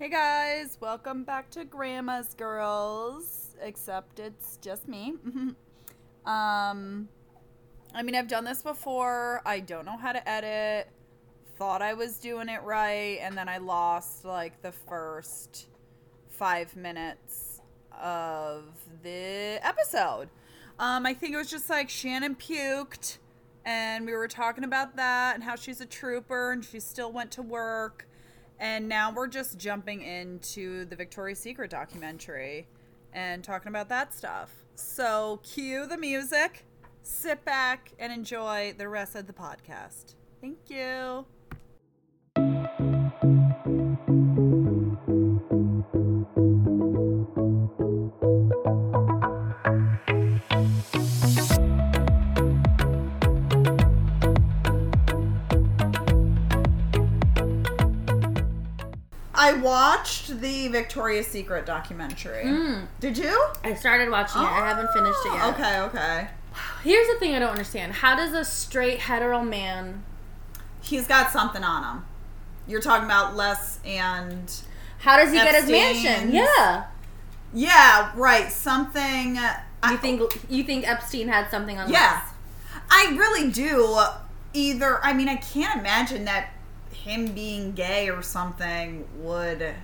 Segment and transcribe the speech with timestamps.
[0.00, 3.56] Hey guys, welcome back to Grandma's Girls.
[3.60, 5.14] Except it's just me.
[6.24, 7.08] um,
[7.92, 9.42] I mean, I've done this before.
[9.44, 10.88] I don't know how to edit.
[11.56, 15.66] Thought I was doing it right, and then I lost like the first
[16.28, 17.60] five minutes
[18.00, 18.66] of
[19.02, 20.28] the episode.
[20.78, 23.18] Um, I think it was just like Shannon puked,
[23.64, 27.32] and we were talking about that and how she's a trooper and she still went
[27.32, 28.07] to work.
[28.60, 32.66] And now we're just jumping into the Victoria's Secret documentary
[33.12, 34.50] and talking about that stuff.
[34.74, 36.64] So, cue the music,
[37.02, 40.14] sit back, and enjoy the rest of the podcast.
[40.40, 41.24] Thank you.
[59.48, 62.42] I watched the Victoria's Secret documentary.
[62.44, 62.84] Hmm.
[63.00, 63.46] Did you?
[63.64, 64.44] I started watching it.
[64.44, 65.42] I haven't finished it yet.
[65.42, 66.28] Oh, Okay, okay.
[66.82, 67.92] Here's the thing I don't understand.
[67.94, 70.04] How does a straight hetero man
[70.80, 72.04] He's got something on him.
[72.66, 74.50] You're talking about Les and
[74.98, 76.32] how does he get his mansion?
[76.32, 76.84] Yeah.
[77.52, 78.50] yeah, right.
[78.50, 79.36] Something.
[79.88, 82.80] You think you think Epstein had something on Yeah, Les?
[82.90, 83.98] I really do.
[84.54, 86.50] Either I mean, I can't imagine that
[87.04, 89.74] him being gay or something would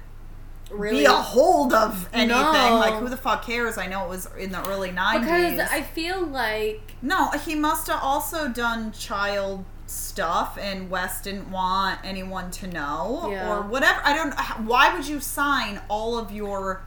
[0.70, 0.98] Really?
[1.00, 2.28] be a hold of anything.
[2.38, 2.76] No.
[2.78, 3.76] Like, who the fuck cares?
[3.78, 5.52] I know it was in the early nineties.
[5.52, 11.50] because I feel like No, he must have also done child stuff, and Wes didn't
[11.50, 13.48] want anyone to know Yeah.
[13.50, 14.00] or whatever.
[14.04, 14.32] I don't.
[14.66, 16.82] Why would you sign all of your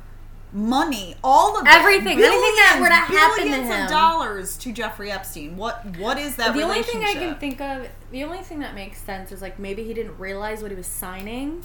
[0.54, 3.84] money, all of Everything, anything that billions, were to happen to him.
[3.84, 5.58] of dollars to Jeffrey Epstein?
[5.58, 6.54] What What is that?
[6.56, 9.60] the only thing I can think of, the only thing that makes sense is like
[9.60, 11.64] maybe he didn't realize what he was signing.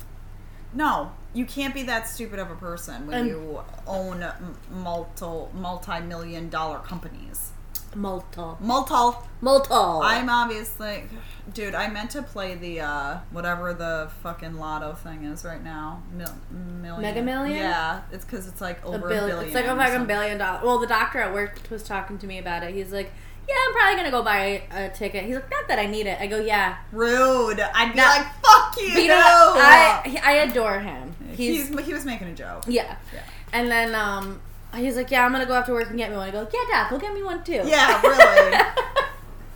[0.75, 4.25] No, you can't be that stupid of a person when Um, you own
[4.71, 7.51] multi multi million dollar companies.
[7.95, 8.57] Multiple.
[8.61, 9.19] Multi.
[9.41, 10.01] Multiple.
[10.03, 11.05] I'm obviously,
[11.53, 11.75] dude.
[11.75, 16.03] I meant to play the uh whatever the fucking lotto thing is right now.
[16.17, 16.35] Mil-
[16.81, 17.03] million.
[17.03, 17.57] Mega Million?
[17.59, 19.27] Yeah, it's because it's like over a billion.
[19.29, 19.45] billion.
[19.47, 20.63] It's like a fucking billion dollars.
[20.65, 22.73] Well, the doctor at work was talking to me about it.
[22.75, 23.13] He's like,
[23.49, 26.21] "Yeah, I'm probably gonna go buy a ticket." He's like, "Not that I need it."
[26.21, 27.61] I go, "Yeah." Rude.
[27.61, 28.05] I'd be No.
[28.05, 28.87] like, fuck you.
[29.03, 29.15] You know?
[29.57, 31.15] I I adore him.
[31.33, 32.65] He's, He's, he was making a joke.
[32.69, 32.97] yeah.
[33.13, 33.23] Yeah.
[33.53, 34.41] And then um,
[34.75, 36.61] he's like, "Yeah, I'm gonna go after work and get me one." I go, "Yeah,
[36.71, 38.59] Doc, go get me one too." Yeah, really.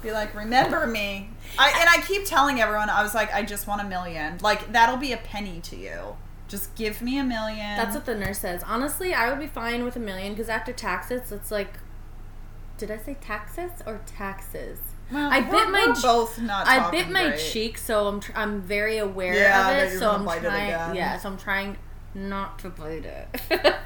[0.06, 1.30] be like, remember me.
[1.58, 4.38] I and I keep telling everyone, I was like, I just want a million.
[4.40, 6.16] Like that'll be a penny to you.
[6.48, 7.76] Just give me a million.
[7.76, 8.62] That's what the nurse says.
[8.64, 11.78] Honestly, I would be fine with a million because after taxes, it's like,
[12.78, 14.78] did I say taxes or taxes?
[15.10, 16.66] Well, I bit my both not.
[16.66, 17.40] I bit my great.
[17.40, 19.98] cheek, so I'm tr- I'm very aware Yeah, of it.
[19.98, 20.68] So I'm trying.
[20.96, 21.78] Yeah, so I'm trying
[22.14, 23.28] not to bite it.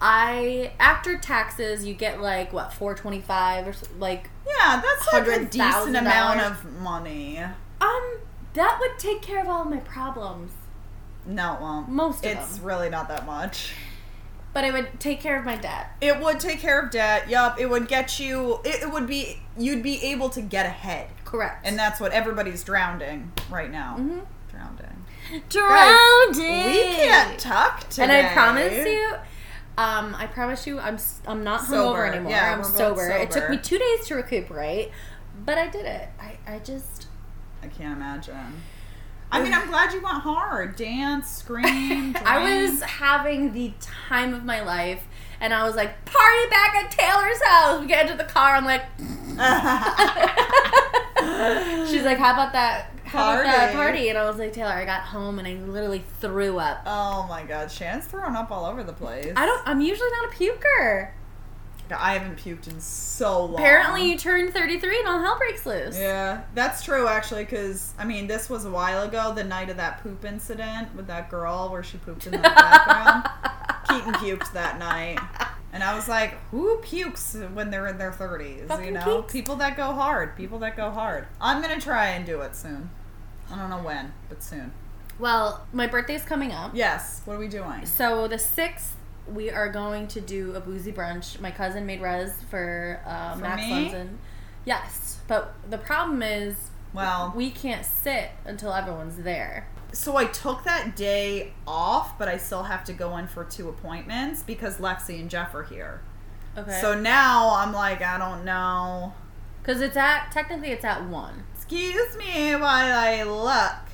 [0.00, 5.12] I after taxes, you get like what four twenty five or so, like Yeah, that's
[5.12, 7.38] like a decent amount of money.
[7.80, 8.16] um
[8.54, 10.52] that would take care of all of my problems.
[11.26, 11.88] No, it won't.
[11.88, 12.66] Most of It's them.
[12.66, 13.72] really not that much.
[14.52, 15.90] But it would take care of my debt.
[16.00, 17.28] It would take care of debt.
[17.28, 17.58] Yup.
[17.58, 18.60] It would get you.
[18.64, 19.40] It, it would be.
[19.58, 21.66] You'd be able to get ahead, Correct.
[21.66, 23.96] and that's what everybody's drowning right now.
[23.98, 24.24] Mhm.
[24.50, 25.04] Drowning.
[25.48, 26.64] drowning.
[26.66, 28.02] We can't talk today.
[28.02, 29.14] And I promise you,
[29.76, 31.98] um, I promise you, I'm I'm not Sober.
[31.98, 32.30] hungover anymore.
[32.30, 33.10] Yeah, I'm we're sober.
[33.10, 34.90] It took me two days to recuperate,
[35.44, 36.08] but I did it.
[36.20, 37.08] I, I just
[37.62, 38.62] I can't imagine.
[39.32, 40.76] I mean, I'm glad you went hard.
[40.76, 42.14] Dance, scream.
[42.24, 45.04] I was having the time of my life,
[45.40, 47.80] and I was like, party back at Taylor's house.
[47.80, 48.54] We get into the car.
[48.54, 48.82] I'm like,
[51.88, 52.90] she's like, how about that?
[53.04, 54.08] How about that Party.
[54.08, 56.82] And I was like, Taylor, I got home and I literally threw up.
[56.86, 59.32] oh my god, Shannon's throwing up all over the place.
[59.36, 59.62] I don't.
[59.66, 61.10] I'm usually not a puker.
[61.96, 63.54] I haven't puked in so long.
[63.56, 65.96] Apparently, you turn 33 and all hell breaks loose.
[65.96, 67.44] Yeah, that's true actually.
[67.44, 71.06] Because I mean, this was a while ago, the night of that poop incident with
[71.08, 73.22] that girl where she pooped in the bathroom.
[73.96, 75.18] Keaton puked that night,
[75.72, 78.84] and I was like, "Who pukes when they're in their 30s?
[78.84, 80.36] You know, people that go hard.
[80.36, 81.26] People that go hard.
[81.40, 82.90] I'm gonna try and do it soon.
[83.50, 84.72] I don't know when, but soon.
[85.18, 86.72] Well, my birthday's coming up.
[86.74, 87.22] Yes.
[87.24, 87.86] What are we doing?
[87.86, 88.94] So the 6th,
[89.32, 91.40] we are going to do a boozy brunch.
[91.40, 93.90] My cousin made res for, uh, For Max me?
[93.90, 94.08] Lunson.
[94.64, 95.20] Yes.
[95.28, 96.56] But the problem is,
[96.92, 99.68] Well, we can't sit until everyone's there.
[99.94, 103.68] So I took that day off, but I still have to go in for two
[103.68, 106.02] appointments because Lexi and Jeff are here.
[106.56, 106.78] Okay.
[106.80, 109.14] So now I'm like, I don't know.
[109.62, 111.44] Because it's at, technically, it's at 1.
[111.54, 113.90] Excuse me while I look.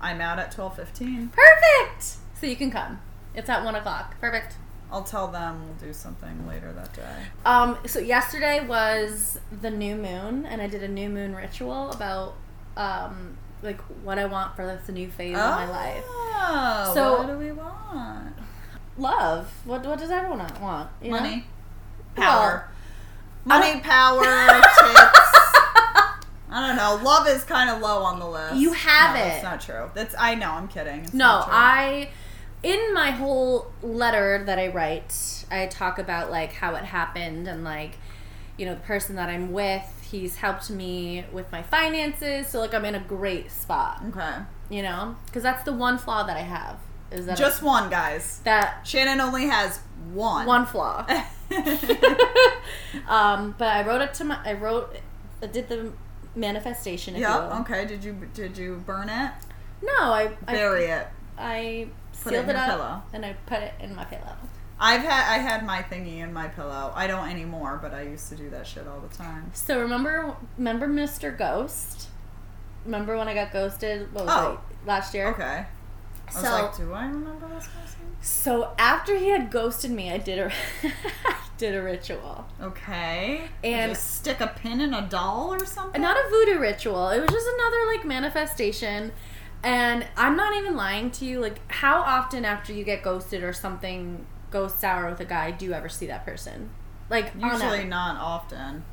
[0.00, 1.28] I'm out at twelve fifteen.
[1.28, 2.16] Perfect!
[2.40, 3.00] So you can come.
[3.34, 4.18] It's at one o'clock.
[4.20, 4.56] Perfect.
[4.90, 7.16] I'll tell them we'll do something later that day.
[7.44, 12.36] Um, so yesterday was the new moon, and I did a new moon ritual about
[12.76, 16.04] um, like what I want for this new phase of my life.
[16.06, 18.34] Oh, So- what do we want?
[18.96, 19.50] Love.
[19.64, 20.90] What what does everyone want?
[21.02, 21.10] you?
[21.10, 21.46] Money,
[22.16, 22.68] Well, power,
[23.46, 24.20] I money, power.
[26.50, 26.98] I don't know.
[27.04, 28.56] Love is kind of low on the list.
[28.56, 29.28] You have no, it.
[29.28, 29.90] That's not true.
[29.94, 30.50] That's I know.
[30.50, 31.00] I'm kidding.
[31.00, 31.44] It's No.
[31.46, 32.08] I
[32.62, 37.62] in my whole letter that I write, I talk about like how it happened and
[37.64, 37.98] like
[38.56, 42.74] you know the person that I'm with, he's helped me with my finances, so like
[42.74, 44.36] I'm in a great spot, Okay.
[44.70, 45.16] you know?
[45.32, 46.76] Cuz that's the one flaw that I have
[47.10, 48.40] is that Just one, guys.
[48.44, 49.80] that Shannon only has
[50.12, 50.46] one.
[50.46, 51.06] one flaw.
[53.08, 54.96] um, but I wrote it to my I wrote
[55.42, 55.92] I did the
[56.34, 57.60] manifestation yeah.
[57.60, 57.84] Okay.
[57.86, 59.32] Did you did you burn it?
[59.82, 61.06] No, I Bury I, it.
[61.38, 61.88] I
[62.22, 63.02] Put it sealed in it, up pillow.
[63.12, 64.36] and I put it in my pillow.
[64.80, 66.92] I've had I had my thingy in my pillow.
[66.94, 69.50] I don't anymore, but I used to do that shit all the time.
[69.54, 71.36] So remember, remember Mr.
[71.36, 72.08] Ghost?
[72.84, 74.12] Remember when I got ghosted?
[74.14, 74.52] What was Oh.
[74.52, 75.28] it last year?
[75.28, 75.66] Okay.
[75.66, 78.00] I was So, like, do I remember this person?
[78.20, 80.52] so after he had ghosted me, I did a
[81.58, 83.48] did a ritual, Okay.
[83.64, 86.00] And- just stick a pin in a doll or something.
[86.00, 87.08] not a voodoo ritual.
[87.08, 89.10] It was just another like manifestation.
[89.64, 91.40] And I'm not even lying to you.
[91.40, 95.64] Like, how often after you get ghosted or something goes sour with a guy, do
[95.64, 96.70] you ever see that person?
[97.10, 98.84] Like, Usually not often.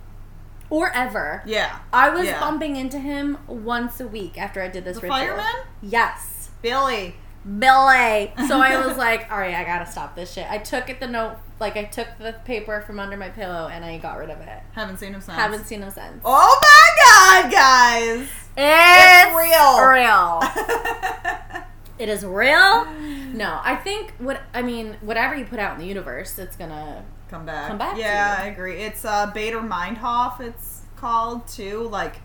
[0.69, 1.43] or ever.
[1.45, 1.79] Yeah.
[1.93, 2.39] I was Yeah.
[2.39, 5.17] bumping into him once a week after I did this The ritual.
[5.19, 5.55] fireman?
[5.81, 6.49] Yes.
[6.61, 7.15] Billy.
[7.45, 8.33] Billy.
[8.47, 10.49] So I was like, all right, I gotta stop this shit.
[10.49, 13.85] I took it the note, like I took the paper from under my pillow and
[13.85, 14.63] I got rid of it.
[14.71, 15.37] Haven't seen him since.
[15.37, 16.21] Haven't seen him since.
[16.25, 18.27] Oh my god, guys!
[18.57, 19.85] It's real.
[19.87, 21.61] Real.
[21.97, 22.85] It is real.
[23.33, 27.05] No, I think what I mean, whatever you put out in the universe, it's gonna.
[27.29, 27.69] Come back.
[27.69, 28.37] Come back Yeah.
[28.39, 28.81] I agree.
[28.83, 30.39] It's uh, Baader Meinhof.
[30.39, 31.87] It's called too.
[31.89, 32.17] Like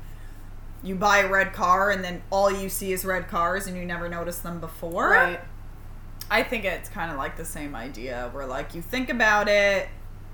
[0.83, 3.85] you buy a red car and then all you see is red cars and you
[3.85, 5.11] never notice them before.
[5.11, 5.41] Right.
[6.31, 9.89] I think it's kind of like the same idea where like you think about it,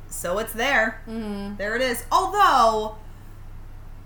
[0.09, 1.01] so it's there.
[1.09, 1.57] Mm-hmm.
[1.57, 2.05] There it is.
[2.13, 2.97] Although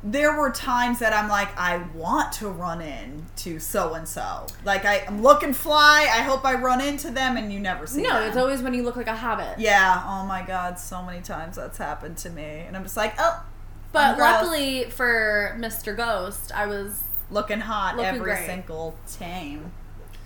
[0.02, 4.46] there were times that I'm like, I want to run in to so and so.
[4.64, 6.08] Like I, I'm looking fly.
[6.10, 8.02] I hope I run into them, and you never see.
[8.02, 8.28] No, them.
[8.28, 9.58] it's always when you look like a hobbit.
[9.58, 10.02] Yeah.
[10.06, 13.44] Oh my god, so many times that's happened to me, and I'm just like, oh,
[13.92, 15.96] But luckily for Mr.
[15.96, 18.46] Ghost, I was looking hot Looking every great.
[18.46, 19.70] single time.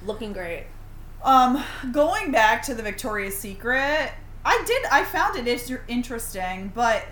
[0.07, 0.67] looking great.
[1.25, 4.13] Um, going back to the Victoria's Secret,
[4.45, 4.85] I did.
[4.93, 7.05] I found it is- interesting, but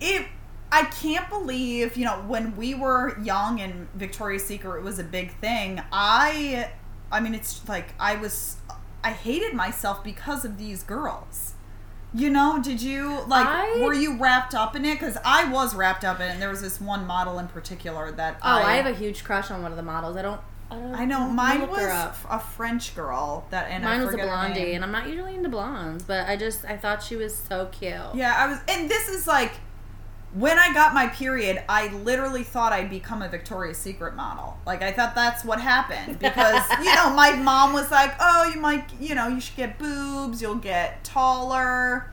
[0.00, 0.26] it.
[0.72, 5.34] I can't believe you know when we were young and Victoria's Secret was a big
[5.38, 5.82] thing.
[5.92, 6.70] I,
[7.10, 8.56] I mean, it's like I was.
[9.02, 11.54] I hated myself because of these girls.
[12.12, 13.46] You know, did you like?
[13.46, 14.94] I- were you wrapped up in it?
[14.94, 16.30] Because I was wrapped up in it.
[16.32, 19.50] And there was this one model in particular that Oh, I, have a huge crush
[19.50, 20.16] on one of the models.
[20.16, 20.40] I don't.
[20.72, 24.18] I, don't, I know mine was a French girl that and I Mine was a
[24.18, 27.66] blondie, and I'm not usually into blondes, but I just I thought she was so
[27.72, 27.92] cute.
[28.14, 29.52] Yeah, I was, and this is like
[30.32, 34.58] when I got my period, I literally thought I'd become a Victoria's Secret model.
[34.64, 38.60] Like I thought that's what happened because you know my mom was like, "Oh, you
[38.60, 42.10] might, you know, you should get boobs, you'll get taller."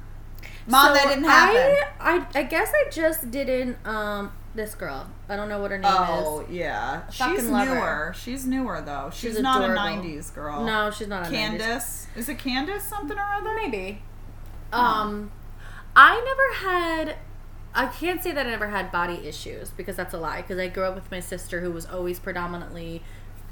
[0.69, 1.75] Mom, So that didn't happen.
[1.99, 3.77] I, I I guess I just didn't.
[3.85, 5.07] Um, this girl.
[5.29, 5.97] I don't know what her name is.
[5.99, 7.75] oh yeah, she's love her.
[7.75, 8.13] newer.
[8.17, 9.09] She's newer though.
[9.13, 9.83] She's, She's not adorable.
[9.83, 10.65] a '90s girl.
[10.65, 11.31] No, she's not a 90s.
[11.31, 12.07] Candace.
[12.15, 13.55] Is it Candace something or other?
[13.55, 14.01] Maybe.
[14.73, 15.31] Um,
[15.95, 17.17] I never had.
[17.77, 20.41] I can't say that I never had body issues because that's a lie.
[20.41, 23.03] Because I grew up with my sister who was always predominantly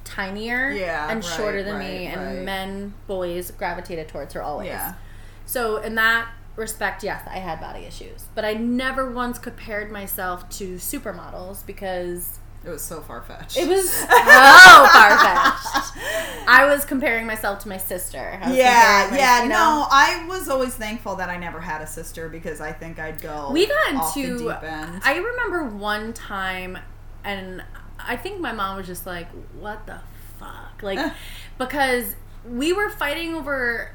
[0.04, 2.46] tinier Yeah, and right, shorter than me, right, and right.
[2.46, 4.68] men, boys gravitated towards her always.
[4.68, 4.96] Yeah.
[5.46, 10.50] So in that respect, yes, I had body issues, but I never once compared myself
[10.58, 13.58] to supermodels because It was so far fetched.
[13.58, 15.92] it was so far fetched.
[16.48, 18.40] I was comparing myself to my sister.
[18.42, 19.44] Yeah, my- yeah.
[19.44, 19.56] you know?
[19.56, 23.22] No, I was always thankful that I never had a sister because I think I'd
[23.22, 23.50] go.
[23.52, 24.38] We got off the into.
[24.50, 25.02] deep end.
[25.04, 26.78] I remember one time,
[27.24, 27.64] and
[28.00, 29.28] I think my mom was just like,
[29.60, 30.00] "What the
[30.40, 31.12] fuck?" Like, eh.
[31.58, 32.16] because
[32.50, 33.92] we were fighting over.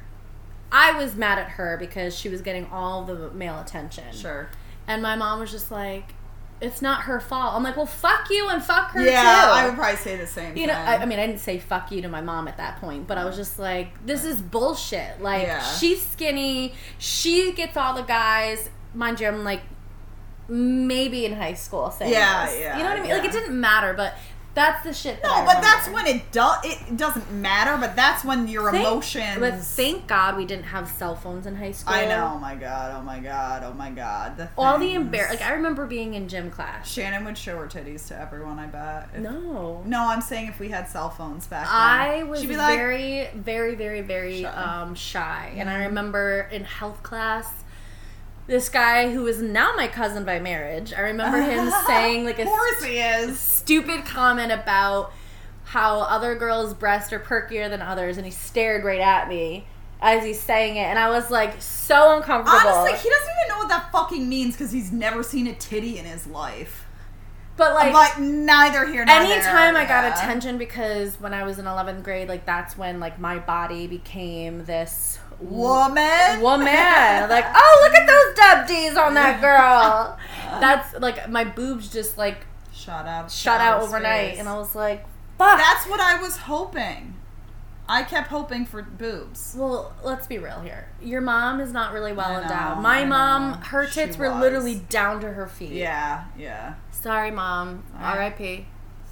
[0.72, 4.12] I was mad at her because she was getting all the male attention.
[4.12, 4.48] sure.
[4.86, 6.14] And my mom was just like,
[6.60, 9.66] "It's not her fault." I'm like, "Well, fuck you and fuck her Yeah, too." I
[9.66, 10.56] would probably say the same.
[10.56, 10.74] you know.
[10.74, 13.18] I, I mean, I didn't say fuck you to my mom at that point, but
[13.18, 15.20] I was just like, this is bullshit.
[15.22, 15.62] Like, Yeah.
[15.62, 18.68] she's skinny, she gets all the guys.
[18.94, 19.62] Mind you, I'm like
[20.48, 22.60] maybe in high school saying Yeah, this.
[22.60, 23.10] yeah, You know what I mean?
[23.12, 24.14] Like, it didn't matter, but
[24.52, 25.22] That's the shit.
[25.22, 26.58] That No, I but that's when it does.
[26.64, 29.38] It doesn't matter, but that's when your Thank- emotions.
[29.38, 31.94] But thank God we didn't have cell phones in high school.
[31.94, 32.32] I know.
[32.34, 32.96] Oh my god.
[32.98, 33.62] Oh my god.
[33.64, 34.36] Oh my god.
[34.36, 35.08] The All the things.
[35.14, 35.30] embar.
[35.30, 36.90] Like I remember being in gym class.
[36.90, 38.58] Shannon would show her titties to everyone.
[38.58, 39.08] I bet.
[39.14, 39.82] If- No.
[39.86, 43.74] No, I'm saying if we had cell phones back then, I was like, very, very,
[43.76, 44.48] very, very Shy.
[44.48, 45.52] um, shy.
[45.56, 45.86] And I Mhm.
[45.86, 47.46] remember in health class,
[48.50, 52.42] this guy who is now my cousin by marriage, I remember him saying like a
[52.42, 53.38] Of course he is.
[53.38, 55.12] stupid comment about
[55.66, 59.66] how other girls' breasts are perkier than others, and he stared right at me
[60.02, 62.58] as he's saying it, and I was like so uncomfortable.
[62.58, 65.96] Honestly, he doesn't even know what that fucking means because he's never seen a titty
[65.96, 66.86] in his life.
[67.56, 68.18] but like.
[68.18, 69.32] neither here nor there.
[69.32, 73.20] Anytime I got attention because when I was in 11th grade, like that's when like
[73.20, 76.66] my body became this woman, woman.
[77.30, 80.18] Like, oh, look at those dub D's on that girl.
[80.60, 85.04] That's like my boobs just like shut up, shut out overnight, and I was like,
[85.38, 85.58] fuck.
[85.58, 87.16] That's what I was hoping.
[87.88, 89.56] I kept hoping for boobs.
[89.58, 90.88] well, let's be real here.
[91.02, 92.78] Your mom is not really well I endowed.
[92.82, 95.72] My mom, her tits were literally down to her feet.
[95.72, 97.82] Yeah, yeah, Sorry, mom.
[97.98, 98.66] R.I.P.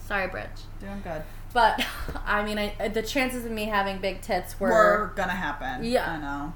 [0.07, 0.47] Sorry, Bridge.
[0.81, 1.23] doing good.
[1.53, 1.85] But
[2.27, 5.85] I mean, I, the chances of me having big tits were We're gonna happen.
[5.85, 6.11] Yeah.
[6.13, 6.55] I know.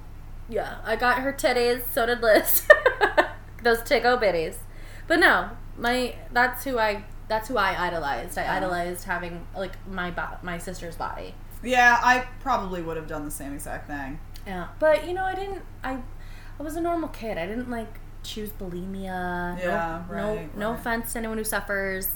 [0.49, 1.83] Yeah, I got her titties.
[1.93, 2.67] So did Liz.
[3.63, 4.57] Those ticko bitties.
[5.07, 8.37] But no, my that's who I that's who I idolized.
[8.37, 8.57] I Yeah.
[8.57, 11.35] idolized having like my bo- my sister's body.
[11.63, 14.19] Yeah, I probably would have done the same exact thing.
[14.47, 15.63] Yeah, but you know, I didn't.
[15.85, 15.99] I
[16.59, 17.39] I was a normal kid.
[17.39, 19.59] I didn't like choose bulimia.
[19.59, 22.09] Yeah, no, no, right, no offense to anyone who suffers.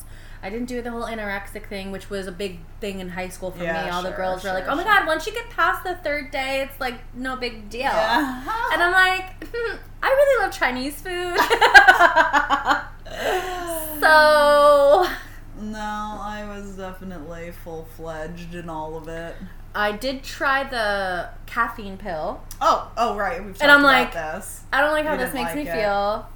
[0.42, 3.50] I didn't do the whole anorexic thing, which was a big thing in high school
[3.50, 3.90] for Yeah, me.
[3.90, 4.92] All the sure, girls were like, "Oh my sure.
[4.92, 8.42] god, once you get past the third day, it's like no big deal." Yeah.
[8.72, 11.36] And I'm like, hmm, I really love Chinese food.
[14.00, 15.06] so
[15.60, 19.36] No, I was definitely full fledged in all of it.
[19.74, 22.40] I did try the caffeine pill.
[22.60, 24.62] Oh, oh right, we've And I'm like- this.
[24.72, 25.72] I don't like how You this makes like me it.
[25.74, 26.28] feel.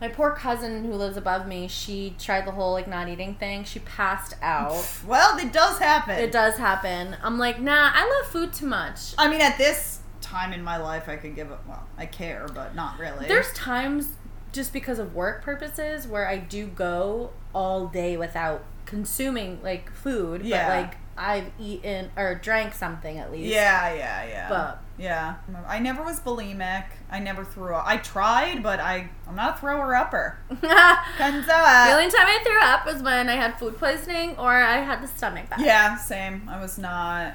[0.00, 3.64] My poor cousin who lives above me, she tried the whole like not eating thing.
[3.64, 4.84] She passed out.
[5.06, 6.18] Well, it does happen.
[6.18, 7.16] it does happen.
[7.22, 9.14] I'm like, nah, I love food too much.
[9.18, 11.66] I mean, at this time in my life, I could give up.
[11.66, 13.26] Well, I care, but not really.
[13.26, 14.08] There's times
[14.52, 20.42] just because of work purposes where I do go all day without consuming like food,
[20.42, 20.68] Yeah.
[20.68, 23.52] but like I've eaten or drank something at least.
[23.52, 24.48] Yeah, yeah, yeah.
[24.48, 25.36] But- yeah,
[25.66, 26.84] I never was bulimic.
[27.08, 27.84] I never threw up.
[27.86, 30.38] I tried, but I I'm not a thrower upper.
[30.48, 31.94] the do it.
[31.94, 35.06] only time I threw up was when I had food poisoning or I had the
[35.06, 35.60] stomach bug.
[35.60, 36.48] Yeah, same.
[36.48, 37.34] I was not,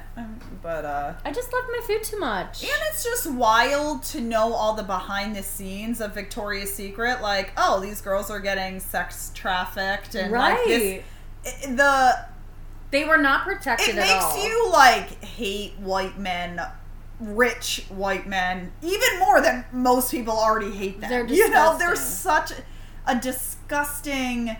[0.62, 1.14] but uh.
[1.24, 2.62] I just loved my food too much.
[2.62, 7.22] And it's just wild to know all the behind the scenes of Victoria's Secret.
[7.22, 10.58] Like, oh, these girls are getting sex trafficked, and right.
[10.58, 11.04] like this,
[11.66, 12.26] the
[12.90, 16.60] they were not protected it makes you like hate white men
[17.24, 21.10] rich white men even more than most people already hate them.
[21.10, 22.52] They're you know they're such
[23.06, 24.56] a disgusting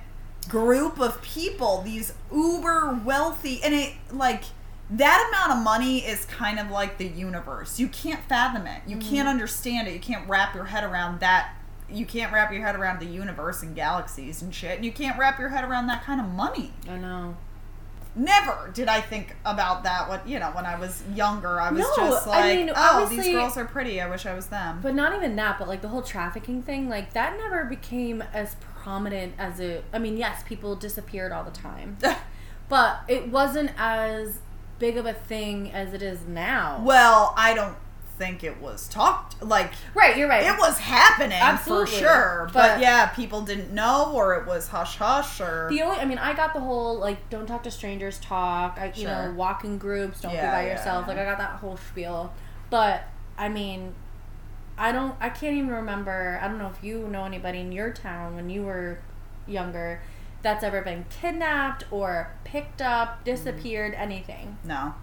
[0.49, 4.45] group of people these uber wealthy and it like
[4.91, 7.81] that amount of money is kind of like the universe.
[7.81, 8.83] You can't fathom it.
[8.87, 9.09] You Mm-hmm.
[9.09, 9.95] can't understand it.
[9.95, 11.55] You can't wrap your head around that.
[11.91, 15.19] You can't wrap your head around the universe and galaxies and shit and you can't
[15.19, 16.73] wrap your head around that kind of money.
[16.89, 17.37] I know.
[18.15, 20.09] Never did I think about that.
[20.09, 23.07] What you know, when I was younger, I was No, just I like, mean, "Oh,
[23.07, 24.01] these girls are pretty.
[24.01, 26.89] I wish I was them." But not even that, but like the whole trafficking thing,
[26.89, 29.85] like that never became as prominent as it.
[29.93, 31.97] I mean, yes, people disappeared all the time,
[32.69, 34.41] but it wasn't as
[34.79, 36.83] big of a thing as it is now.
[36.85, 37.77] well, I don't
[38.19, 40.45] think it was talked like right, you're right.
[40.47, 41.87] it was happening Absolutely.
[41.87, 42.51] for sure.
[42.53, 46.05] But, But- yeah, people didn't know, or it was hush hush, or The only, I
[46.05, 48.79] mean, I got the whole like don't talk to strangers talk.
[48.81, 49.29] I, you Sure.
[49.29, 51.05] know, walk in groups, don't Yeah, be by yourself.
[51.07, 51.15] yeah.
[51.15, 52.33] Like I got that whole spiel.
[52.71, 53.05] But
[53.37, 53.95] I mean,
[54.79, 56.39] I don't, I can't even remember.
[56.43, 58.99] I don't know if you know anybody in your town when you were
[59.47, 60.01] younger
[60.43, 63.25] that's ever been kidnapped or picked up, mm-hmm.
[63.25, 64.59] disappeared, anything.
[64.65, 64.95] no.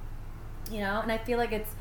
[0.72, 1.72] You know, and I feel like it's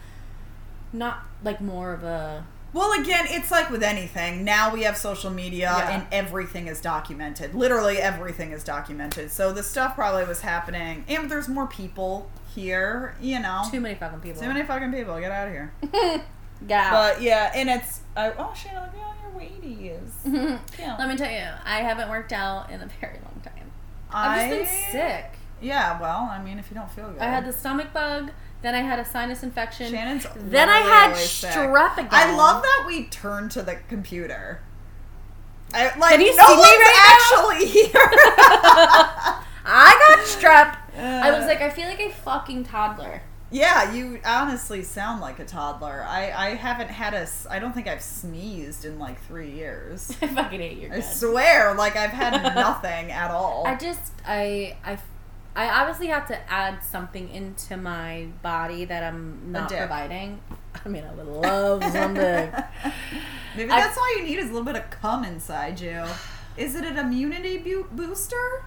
[0.93, 4.45] not like more of a Well, again, it's like with anything.
[4.45, 5.91] Now we have social media Yeah.
[5.91, 7.55] and everything is documented.
[7.55, 9.31] Literally everything is documented.
[9.31, 11.05] So the stuff probably was happening.
[11.09, 13.63] And there's more people here, you know.
[13.71, 14.41] too many fucking people.
[14.43, 15.19] Too many fucking people.
[15.21, 15.73] Get out of here.
[16.71, 16.91] Out.
[17.15, 20.61] But yeah, and it's I, oh, oh Shannon, look at all your weighties.
[20.79, 20.97] Yeah.
[20.99, 23.71] Let me tell you, I haven't worked out in a very long time.
[24.11, 25.33] I, I've just been sick.
[25.63, 28.31] Yeah, well, I mean, if you don't feel good, I had the stomach bug,
[28.63, 29.91] then I had a sinus infection.
[29.91, 30.27] Shannon's.
[30.37, 32.09] then I had really strep again.
[32.11, 34.63] I love that we turned to the computer.
[35.73, 38.11] I, like Can you no see me one's right actually here.
[39.65, 40.77] I got strep.
[40.99, 43.23] I was like, I feel like a fucking toddler.
[43.53, 46.05] Yeah, you honestly sound like a toddler.
[46.07, 47.27] I, I haven't had a.
[47.49, 50.17] I don't think I've sneezed in like three years.
[50.23, 53.67] I fucking hate your I swear, like I've had nothing at all.
[53.67, 54.99] I just I I
[55.61, 60.41] I obviously have to add something into my body that I'm not providing.
[60.85, 62.53] I mean, I would love some dick.
[63.57, 66.05] Maybe I- that's all you need is a little bit of cum inside you.
[66.57, 68.65] Is it an immunity bu- booster?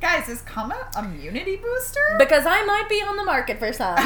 [0.00, 2.00] Guys, is cum an immunity booster?
[2.18, 3.94] because I might be on the market for some.
[3.96, 4.02] I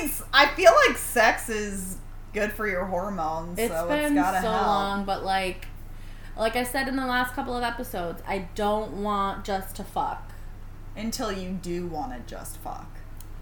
[0.00, 1.96] mean, I feel like sex is
[2.32, 4.66] good for your hormones, It's so been it's gotta so help.
[4.66, 5.66] long, but like,
[6.36, 10.32] like I said in the last couple of episodes, I don't want just to fuck.
[10.96, 12.88] Until you do want to just fuck.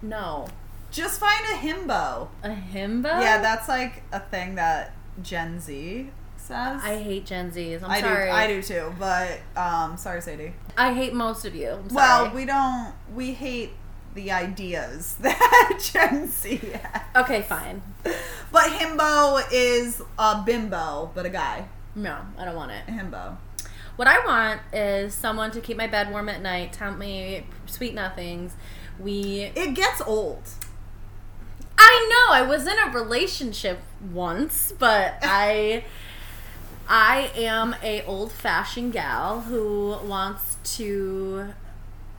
[0.02, 0.48] No,
[0.90, 2.28] Just find a himbo.
[2.42, 3.04] a himbo.
[3.04, 6.80] Yeah, that's like a thing that Gen Z says.
[6.84, 7.82] I hate Gen Zs.
[7.82, 8.26] I'm I sorry.
[8.26, 10.52] do, I do too, but um, sorry, Sadie.
[10.76, 11.70] I hate most of you.
[11.70, 12.92] I'm Well, we don't.
[13.14, 13.70] We hate
[14.14, 17.02] the ideas that Gen Z has.
[17.24, 17.82] okay, fine.
[18.52, 21.66] But himbo is a bimbo, but a guy.
[21.94, 22.86] No, I don't want it.
[22.88, 23.36] Himbo.
[23.96, 27.94] What I want is someone to keep my bed warm at night, tell me sweet
[27.94, 28.52] nothings.
[28.98, 30.42] We It gets old.
[31.78, 33.80] I know I was in a relationship
[34.12, 35.84] once, but I
[36.88, 41.54] I am a old-fashioned gal who wants to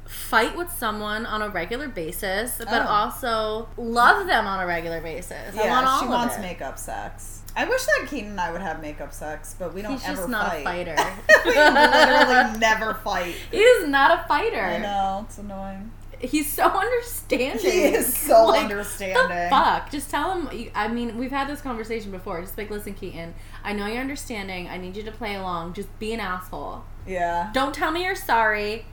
[0.07, 2.87] fight with someone on a regular basis, but Oh.
[2.87, 5.55] also love them on a regular basis.
[5.55, 6.41] I Yeah, want all she wants it.
[6.41, 7.41] makeup sex.
[7.57, 10.01] I wish that Keaton and I would have makeup sex, but we don't ever fight.
[10.01, 10.87] He's ever just not fight.
[10.87, 11.13] a fighter.
[11.45, 13.35] we literally never fight.
[13.51, 14.61] He's not a fighter.
[14.61, 15.91] I know it's annoying.
[16.19, 17.59] He's so understanding.
[17.71, 19.27] He is so Like, understanding.
[19.27, 19.91] The fuck?
[19.91, 20.69] Just tell him.
[20.75, 22.41] I mean, we've had this conversation before.
[22.41, 23.33] Just like, listen, Keaton.
[23.63, 24.67] I know you're understanding.
[24.67, 25.73] I need you to play along.
[25.73, 26.83] Just be an asshole.
[27.07, 27.51] Yeah.
[27.53, 28.85] Don't tell me you're sorry.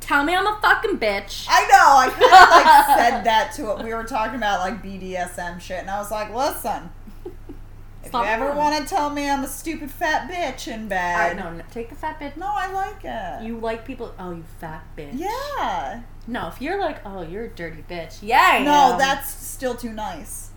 [0.00, 1.46] Tell me I'm a fucking bitch.
[1.50, 1.96] I know.
[1.98, 3.84] I kind of like said that to it.
[3.84, 6.90] We were talking about like BDSM shit, and I was like, "Listen,
[8.08, 11.36] if you ever want to tell me I'm a stupid fat bitch in bed, right,
[11.36, 12.36] no, no, take the fat bitch.
[12.36, 13.46] no, I like it.
[13.46, 14.14] You like people?
[14.18, 15.12] Oh, you fat bitch.
[15.14, 16.02] yeah.
[16.26, 18.18] No, if you're like, oh, you're a dirty bitch.
[18.22, 18.62] Yeah.
[18.64, 18.98] No, am.
[18.98, 20.50] that's still too nice.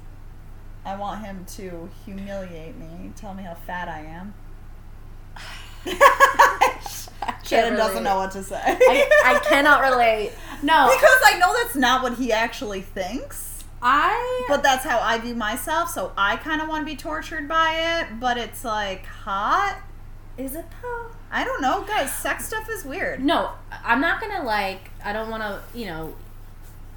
[0.83, 4.33] I want him to humiliate me, tell me how fat I am.
[7.43, 8.03] Shannon doesn't relate.
[8.03, 8.61] know what to say.
[8.63, 10.31] I, I cannot relate.
[10.63, 13.50] No, because I know that's not what he actually thinks.
[13.81, 14.45] I.
[14.47, 17.73] But that's how I view myself, so I kind of want to be tortured by
[18.01, 19.77] it, but it's like hot.
[20.37, 21.07] is it though?
[21.31, 22.11] I don't know, guys.
[22.13, 23.23] Sex stuff is weird.
[23.23, 23.51] No,
[23.83, 24.91] I'm not gonna like.
[25.03, 26.13] I don't want to, you know,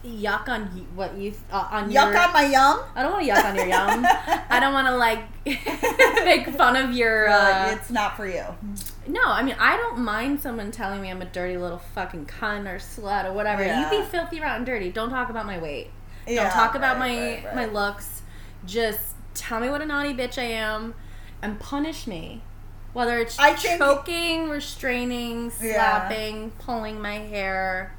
[0.05, 2.19] yuck on y- what you uh, on Yuck your.
[2.19, 2.81] on my yum.
[2.95, 4.05] I don't want to yuck on your yum.
[4.51, 5.21] I don't want to like
[6.25, 7.29] make fun of your.
[7.29, 7.35] Uh,
[7.71, 8.45] Uh, it's not for you.
[9.07, 12.67] no, I mean I don't mind someone telling me I'm a dirty little fucking cunt
[12.71, 13.65] or slut or whatever.
[13.65, 13.91] Yeah.
[13.93, 14.91] You be filthy, rotten, dirty.
[14.91, 15.91] Don't talk about my weight.
[16.27, 17.55] Yeah, don't talk about right, my right, right.
[17.57, 18.23] my looks.
[18.67, 20.95] Just tell me what a naughty bitch I am,
[21.43, 22.43] and punish me.
[22.93, 25.75] Whether it's I think- choking, restraining, Yeah.
[26.09, 27.95] slapping, pulling my hair,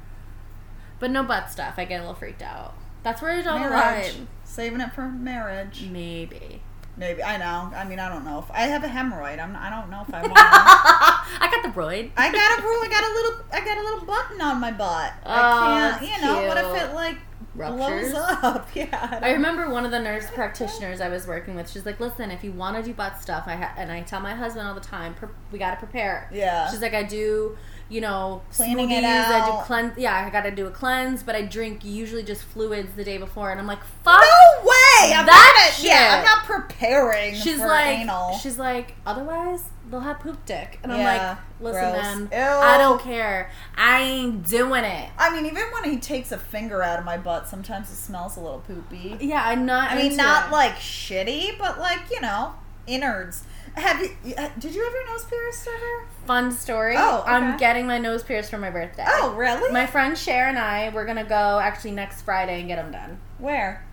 [0.98, 1.74] but no butt stuff.
[1.76, 2.74] I get a little freaked out.
[3.02, 4.28] That's where I draw the line.
[4.44, 5.86] Saving it for marriage.
[5.90, 6.62] Maybe.
[6.96, 7.70] Maybe I know.
[7.76, 9.38] I mean, I don't know if I have a hemorrhoid.
[9.38, 9.54] I'm.
[9.54, 10.32] I don't know if I want.
[10.34, 12.10] I got the roid.
[12.16, 12.80] I got a rule.
[12.82, 13.44] I got a little.
[13.52, 15.12] I got a little button on my butt.
[15.26, 16.02] Oh, I can't.
[16.22, 17.18] You know what if it like
[17.56, 18.12] Ruptures.
[18.12, 18.68] blows up?
[18.74, 19.18] Yeah.
[19.22, 21.70] I remember one of the nurse practitioners I was working with.
[21.70, 24.20] She's like, "Listen, if you want to do butt stuff, I ha-, and I tell
[24.20, 26.70] my husband all the time, pre- we got to prepare." Yeah.
[26.70, 27.56] She's like, "I do,
[27.88, 29.24] you know, Cleaning it smoothies.
[29.26, 29.98] I do cleanse.
[29.98, 33.18] Yeah, I got to do a cleanse, but I drink usually just fluids the day
[33.18, 35.12] before." And I'm like, "Fuck." No way!
[35.14, 35.84] I'm That not.
[35.84, 36.12] Yeah, shit.
[36.18, 38.36] I'm not preparing She's like, anal.
[38.38, 43.50] she's like, otherwise they'll have poop dick, and I'm like, listen, man, I don't care.
[43.76, 45.10] I ain't doing it.
[45.18, 48.36] I mean, even when he takes a finger out of my butt, sometimes it smells
[48.36, 49.16] a little poopy.
[49.20, 49.92] Yeah, I'm not.
[49.92, 50.52] I mean, not it.
[50.52, 52.54] like shitty, but like you know,
[52.86, 53.44] innards.
[53.74, 54.34] Have you?
[54.36, 56.08] uh, Did you have your nose pierced ever?
[56.26, 56.96] fun story.
[56.98, 59.04] Oh, I'm getting my nose pierced for my birthday.
[59.06, 59.70] Oh, really?
[59.72, 63.18] My friend Cher and I, we're gonna go actually next Friday and get them done.
[63.38, 63.86] Where?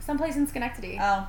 [0.00, 0.98] Someplace in Schenectady.
[1.00, 1.28] Oh,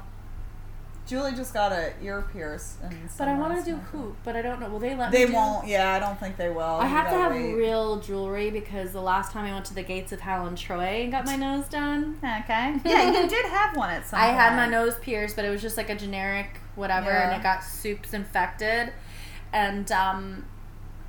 [1.09, 4.43] Julie just got a ear pierce, and but I want to do hoop, but I
[4.43, 4.69] don't know.
[4.69, 5.31] Will they let They me?
[5.31, 5.67] do- won't.
[5.67, 6.61] Yeah, I don't think they will.
[6.61, 7.53] I You have to gotta have wait.
[7.55, 11.01] real jewelry because the last time I went to the gates of Hell in Troy
[11.03, 12.75] and got my nose done, Okay.
[12.85, 14.19] Yeah, you did have one at some.
[14.19, 14.71] I had my point.
[14.71, 17.31] nose pierced, but it was just like a generic whatever, Yeah.
[17.31, 18.93] and it got soups infected.
[19.51, 20.45] And um,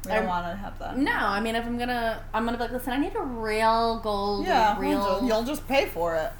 [0.06, 0.96] We don't I- want to have that.
[0.96, 4.00] no, I mean if I'm gonna, I'm gonna be like, listen, I need a real
[4.02, 4.98] gold, Yeah, real.
[4.98, 6.32] we'll ju- you'll just pay for it.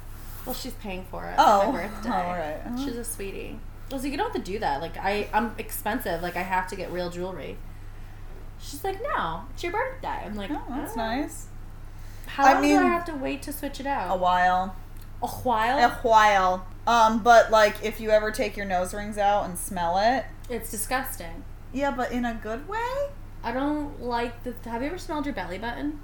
[0.45, 1.35] Well, she's paying for it.
[1.37, 1.71] Oh.
[1.71, 2.09] my birthday.
[2.09, 2.61] Oh, all right.
[2.65, 2.83] Uh-huh.
[2.85, 3.59] She's a sweetie.
[3.89, 4.81] I was like, you don't have to do that.
[4.81, 6.21] Like, I, I'm expensive.
[6.21, 7.57] Like, I have to get real jewelry.
[8.59, 10.21] She's like, no, it's your birthday.
[10.25, 11.47] I'm like, Oh, that's "Oh." nice.
[12.27, 14.15] How I long mean- do I have to wait to switch it out?
[14.15, 14.75] A while.
[15.21, 15.77] A while.
[15.79, 16.67] A while.
[16.87, 20.25] Um, but like if you ever take your nose rings out and smell it.
[20.49, 21.43] It's disgusting.
[21.73, 23.07] Yeah, but in a good way?
[23.43, 24.53] I don't like the.
[24.69, 25.99] Have you ever smelled your belly button?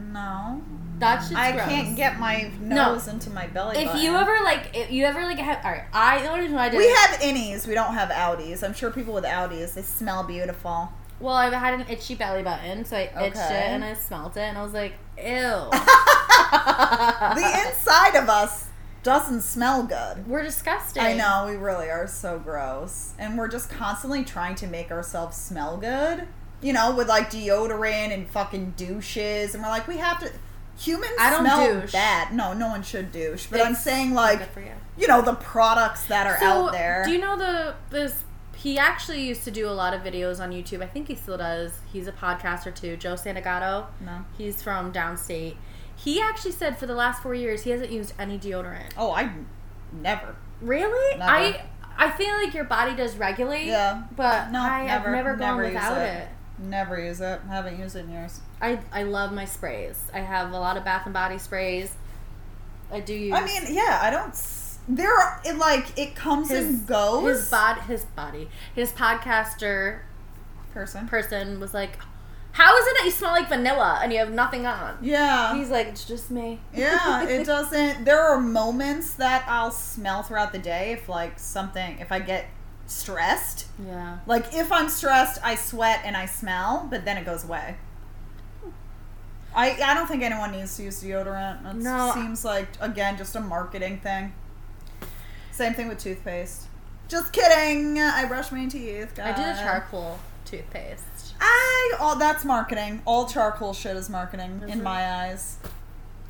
[0.00, 0.62] No.
[0.98, 1.64] That's just I gross.
[1.66, 2.92] can't get my No.
[2.92, 4.02] nose into my belly If button.
[4.02, 5.84] you ever like, if you ever like have, all right.
[5.94, 6.76] I the only reason why I did.
[6.78, 8.62] We have innies, we don't have outies.
[8.62, 10.92] I'm sure people with outies, they smell beautiful.
[11.18, 13.56] Well, I've had an itchy belly button, so I itched Okay.
[13.56, 15.24] it and I smelt it, and I was like, ew.
[16.50, 18.66] the inside of us
[19.02, 20.26] doesn't smell good.
[20.26, 21.02] We're disgusting.
[21.02, 23.14] I know, we really are so gross.
[23.18, 26.26] And we're just constantly trying to make ourselves smell good.
[26.62, 29.54] You know, with like deodorant and fucking douches.
[29.54, 30.30] And we're like, we have to.
[30.78, 31.92] Humans I don't smell douche.
[31.92, 32.34] bad.
[32.34, 33.46] No, no one should douche.
[33.50, 34.62] But I'm saying, like, you.
[34.98, 37.02] you know, the products that are So, out there.
[37.04, 38.24] do you know the this?
[38.56, 40.82] He actually used to do a lot of videos on YouTube.
[40.82, 41.72] I think he still does.
[41.92, 42.96] He's a podcaster too.
[42.96, 43.86] Joe Santagato.
[44.00, 44.24] no.
[44.38, 45.56] He's from downstate.
[45.96, 48.92] He actually said for the last four years he hasn't used any deodorant.
[48.96, 49.30] Oh, I
[49.92, 50.34] never.
[50.62, 51.18] Really?
[51.18, 51.30] Never.
[51.30, 51.62] I
[51.98, 53.66] I feel like your body does regulate.
[53.66, 54.04] Yeah.
[54.16, 56.04] But No, I have never- never gone never without it.
[56.22, 56.28] it.
[56.60, 57.40] Never use it.
[57.48, 58.40] Haven't used it in years.
[58.60, 59.96] I I love my sprays.
[60.12, 61.94] I have a lot of Bath and Body sprays.
[62.92, 63.32] I do use.
[63.34, 64.34] I mean, yeah, I don't.
[64.88, 67.38] There are, it, like, it comes his and goes.
[67.38, 70.00] His body, his body, his podcaster
[70.72, 71.06] person.
[71.06, 71.98] person was like,
[72.52, 75.54] "How is it that you smell like vanilla and you have nothing on?" Yeah.
[75.56, 78.04] He's like, "It's just me." yeah, it doesn't.
[78.04, 82.46] There are moments that I'll smell throughout the day if, like, something, if I get
[82.90, 83.66] stressed.
[83.84, 84.18] Yeah.
[84.26, 87.76] Like, if I'm stressed, I sweat and I smell, but then it goes away.
[89.54, 91.68] I, I don't think anyone needs to use deodorant.
[91.68, 92.12] It No.
[92.14, 94.32] seems like, again, just a marketing thing.
[95.50, 96.66] Same thing with toothpaste.
[97.08, 97.98] Just kidding.
[98.00, 99.18] I brush my teeth.
[99.18, 101.34] I do the charcoal toothpaste.
[101.40, 103.02] I all that's marketing.
[103.04, 104.82] All charcoal shit is marketing Is in it?
[104.84, 105.58] my eyes.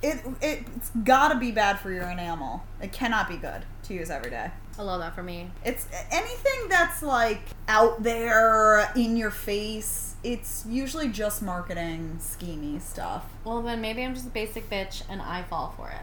[0.02, 2.64] It, It it's got to be bad for your enamel.
[2.80, 4.50] It cannot be good to use every day.
[4.80, 5.50] I love that for me.
[5.62, 10.14] It's anything that's like out there in your face.
[10.24, 13.26] It's usually just marketing schemy stuff.
[13.44, 16.02] Well, then maybe I'm just a basic bitch and I fall for it.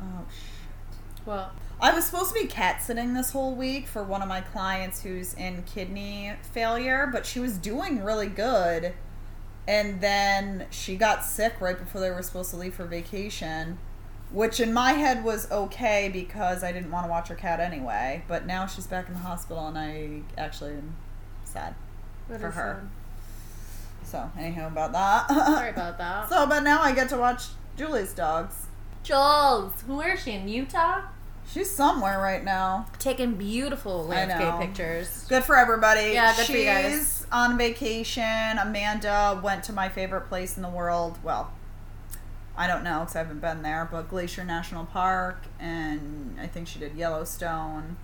[0.00, 1.26] Oh shit.
[1.26, 4.40] Well, I was supposed to be cat sitting this whole week for one of my
[4.40, 8.94] clients who's in kidney failure, but she was doing really good.
[9.68, 13.78] And then she got sick right before they were supposed to leave for vacation,
[14.34, 18.24] which in my head was okay because I didn't want to watch her cat anyway.
[18.26, 20.96] But now she's back in the hospital, and I actually am
[21.44, 21.74] sad.
[22.26, 22.82] what For her.
[24.02, 24.06] it?
[24.06, 25.28] So, anyhow, about that.
[25.28, 26.28] Sorry about that.
[26.28, 27.44] so, but now I get to watch
[27.76, 28.66] Julie's dogs.
[29.04, 31.02] Jules, where is she in Utah?
[31.50, 32.86] She's somewhere right now.
[32.98, 35.26] Taking beautiful landscape pictures.
[35.28, 36.12] Good for everybody.
[36.12, 36.92] Yeah, good for you guys.
[36.92, 38.58] She's on vacation.
[38.58, 41.18] Amanda went to my favorite place in the world.
[41.22, 41.52] Well,
[42.56, 46.68] I don't know because I haven't been there, but Glacier National Park, and I think
[46.68, 47.96] she did Yellowstone.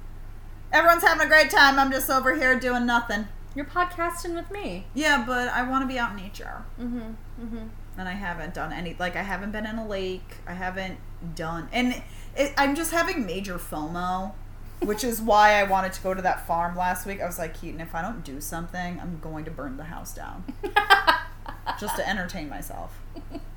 [0.72, 1.78] Everyone's having a great time.
[1.78, 3.28] I'm just over here doing nothing.
[3.54, 4.86] You're podcasting with me.
[4.94, 6.64] Yeah, but I want to be out in nature.
[6.80, 7.44] Mm-hmm.
[7.44, 7.66] Mm-hmm.
[7.98, 8.96] and I haven't done any.
[8.98, 10.36] Like I haven't been in a lake.
[10.46, 10.98] I haven't
[11.34, 12.02] done, and
[12.36, 14.32] it, I'm just having major FOMO,
[14.80, 17.20] which is why I wanted to go to that farm last week.
[17.20, 20.14] I was like, Keaton, if I don't do something, I'm going to burn the house
[20.14, 20.44] down
[21.80, 22.98] just to entertain myself.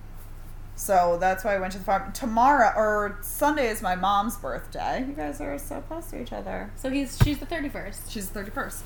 [0.75, 2.11] So that's why I went to the farm.
[2.13, 5.05] Tomorrow or Sunday is my mom's birthday.
[5.07, 6.71] You guys are so close to each other.
[6.75, 8.11] So he's she's the thirty first.
[8.11, 8.83] She's the 31st.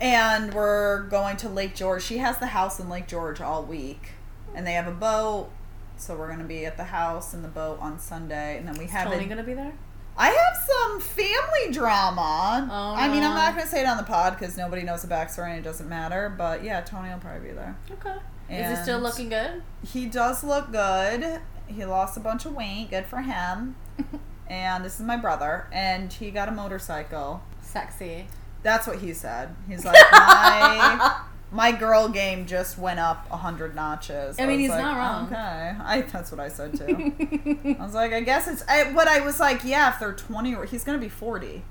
[0.00, 2.02] And we're going to Lake George.
[2.02, 4.10] She has the house in Lake George all week.
[4.54, 5.50] And they have a boat.
[5.96, 8.58] So we're going to be at the house and the boat on Sunday.
[8.58, 9.72] And then we have Tony gonna be there?
[10.18, 12.68] I have some family drama.
[12.70, 15.02] Oh, I mean, I'm not going to say it on the pod because nobody knows
[15.02, 16.34] the backstory and it doesn't matter.
[16.36, 17.76] But yeah, Tony will probably be there.
[17.90, 18.16] Okay.
[18.48, 19.62] Is he still looking good?
[19.84, 21.40] He does look good.
[21.66, 22.88] He lost a bunch of weight.
[22.90, 23.76] Good for him.
[24.48, 25.66] and this is my brother.
[25.72, 27.42] And he got a motorcycle.
[27.60, 28.26] Sexy.
[28.62, 29.54] That's what he said.
[29.68, 31.20] He's like, my
[31.52, 34.38] my girl game just went up a hundred notches.
[34.38, 35.26] I mean, was he's like, not wrong.
[35.26, 35.36] Okay,
[35.80, 37.76] I that's what I said too.
[37.78, 38.64] I was like, I guess it's.
[38.68, 41.62] I, but I was like, yeah, if they're twenty, or he's gonna be forty.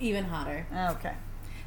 [0.00, 0.66] Even hotter.
[0.90, 1.14] Okay.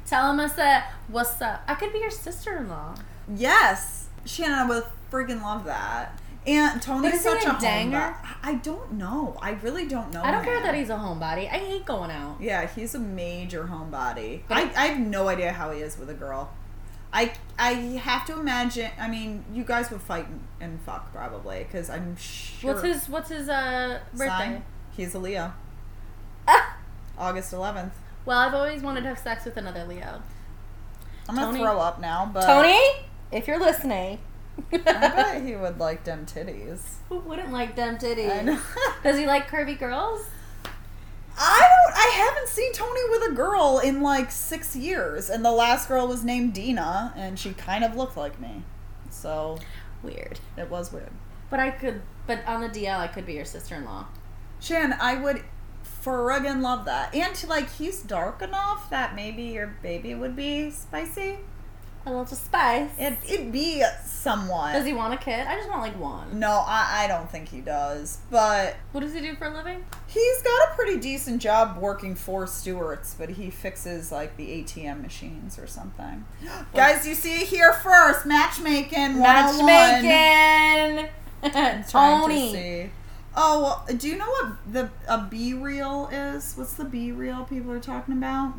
[0.06, 2.94] Tell him I said, "What's up?" I could be your sister in law.
[3.34, 6.20] Yes, Shannon, I would freaking love that.
[6.46, 8.14] And Tony's is such a a home danger?
[8.42, 9.36] I don't know.
[9.42, 10.22] I really don't know.
[10.22, 11.48] I don't care that he's a homebody.
[11.50, 12.36] I hate going out.
[12.40, 14.42] Yeah, he's a major homebody.
[14.48, 16.52] But I, I have no idea how he is with a girl.
[17.12, 18.90] I I have to imagine.
[19.00, 20.26] I mean, you guys would fight
[20.60, 22.74] and, fuck probably because I'm sure.
[22.74, 24.28] What's his What's his uh birthday?
[24.28, 24.64] sign?
[24.96, 25.52] He's a Leo.
[26.46, 26.76] Ah!
[27.18, 27.90] August 11th.
[28.24, 30.22] Well, I've always wanted to have sex with another Leo.
[31.28, 31.60] I'm gonna Tony?
[31.60, 32.78] throw up now, but Tony,
[33.32, 34.18] if you're listening,
[34.72, 36.80] I bet he would like them titties.
[37.08, 38.60] who wouldn't like them titties?
[39.02, 40.26] Does he like curvy girls?
[41.38, 41.96] I don't.
[41.96, 46.06] I haven't seen Tony with a girl in like six years, and the last girl
[46.08, 48.62] was named Dina, and she kind of looked like me,
[49.10, 49.58] so
[50.02, 50.40] Weird.
[50.56, 51.10] it was weird.
[51.50, 52.00] But I could.
[52.26, 54.06] But on the DL, I could be your sister-in-law.
[54.60, 55.44] Shan, I would
[56.02, 61.38] friggin' love that, and like he's dark enough that maybe your baby would be spicy.
[62.06, 62.90] A little spice.
[62.98, 64.74] It it'd be somewhat.
[64.74, 65.44] Does he want a kid?
[65.46, 66.38] I just want like one.
[66.38, 69.84] no, I, I don't think he does, but What does he do for a living?
[70.06, 75.02] He's got a pretty decent job working for Stewart's, but he fixes like the ATM
[75.02, 76.24] machines or something.
[76.74, 78.24] Guys, you see it here first.
[78.24, 79.18] Matchmaking.
[79.18, 81.08] Matchmaking.
[81.42, 82.52] Oh to Tony.
[82.52, 82.90] see.
[83.38, 86.54] Oh, well, do you know what the a B reel is?
[86.56, 88.54] What's the B reel people are talking about?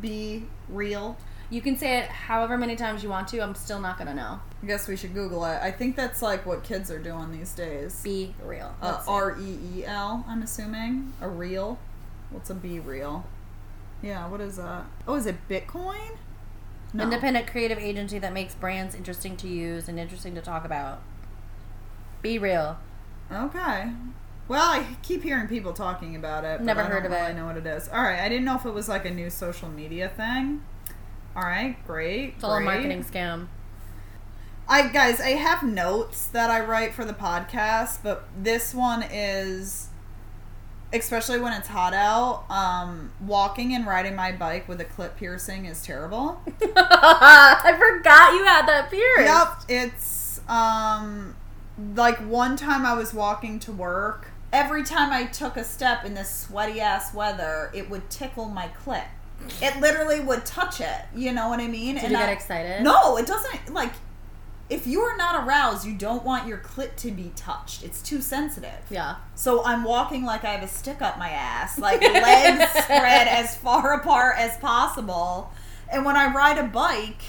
[0.00, 1.16] B reel.
[1.50, 3.40] You can say it however many times you want to.
[3.40, 4.40] I'm still not gonna know.
[4.62, 5.58] I guess we should Google it.
[5.62, 8.02] I think that's like what kids are doing these days.
[8.02, 8.74] Be real.
[8.82, 11.12] Uh, R E E L, I'm assuming.
[11.22, 11.78] A real.
[12.30, 13.24] What's a B real?
[14.02, 14.84] Yeah, what is that?
[15.06, 16.16] Oh, is it Bitcoin?
[16.92, 17.04] No.
[17.04, 21.00] Independent creative agency that makes brands interesting to use and interesting to talk about.
[22.22, 22.78] Be real.
[23.32, 23.92] Okay.
[24.48, 26.58] Well, I keep hearing people talking about it.
[26.58, 27.36] but Never I don't heard of really it.
[27.36, 27.88] know what it is.
[27.88, 30.62] All right, I didn't know if it was like a new social media thing.
[31.38, 32.34] All right, great.
[32.34, 32.64] It's all a great.
[32.64, 33.46] marketing scam.
[34.68, 39.86] I guys, I have notes that I write for the podcast, but this one is
[40.92, 42.44] especially when it's hot out.
[42.50, 46.42] Um, walking and riding my bike with a clip piercing is terrible.
[46.60, 49.68] I forgot you had that pierced.
[49.68, 51.36] Yep, it's um
[51.94, 54.32] like one time I was walking to work.
[54.52, 58.70] Every time I took a step in this sweaty ass weather, it would tickle my
[58.84, 59.06] clit.
[59.62, 61.02] It literally would touch it.
[61.14, 61.94] You know what I mean?
[61.96, 62.82] Did you I- get excited?
[62.82, 63.72] No, it doesn't.
[63.72, 63.92] Like,
[64.70, 67.82] if you are not aroused, you don't want your clit to be touched.
[67.82, 68.80] It's too sensitive.
[68.90, 69.16] Yeah.
[69.34, 73.56] So I'm walking like I have a stick up my ass, like legs spread as
[73.56, 75.50] far apart as possible.
[75.90, 77.22] And when I ride a bike,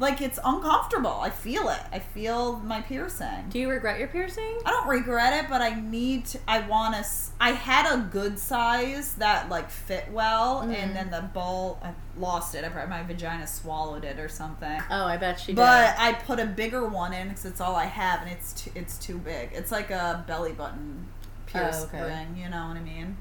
[0.00, 1.18] like it's uncomfortable.
[1.20, 1.80] I feel it.
[1.92, 3.46] I feel my piercing.
[3.50, 4.58] Do you regret your piercing?
[4.64, 7.04] I don't regret it, but I need to, I want to
[7.40, 10.74] I had a good size that like fit well Mhm.
[10.74, 12.64] and then the ball I lost it.
[12.64, 14.80] I probably my vagina swallowed it or something.
[14.90, 15.56] Oh, I bet she did.
[15.56, 18.70] But I put a bigger one in because it's all I have, and it's too,
[18.74, 19.50] it's too big.
[19.52, 21.08] It's like a belly button
[21.46, 22.26] piercing, Oh, okay.
[22.36, 23.16] You know what I mean?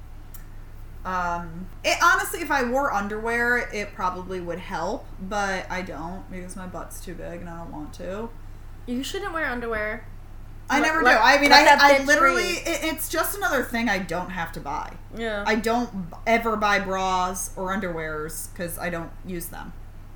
[1.05, 6.55] Um, it honestly, if I wore underwear, it probably would help, but I don't because
[6.55, 8.29] my butt's too big and I don't want to.
[8.85, 10.05] you shouldn't wear underwear.
[10.69, 11.23] I Let- never let- do.
[11.23, 14.95] I mean, I, I literally, it, it's just another thing I don't have to buy.
[15.15, 15.45] Yeah.
[15.47, 15.89] I don't
[16.25, 19.71] ever buy bras or underwears because I don't use them.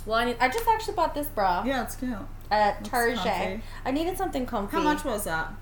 [0.06, 2.18] well, I, need, I just actually bought this bra Yeah, it's cute.
[2.50, 3.62] at Target.
[3.86, 4.76] I needed something comfy.
[4.76, 5.54] How much was that?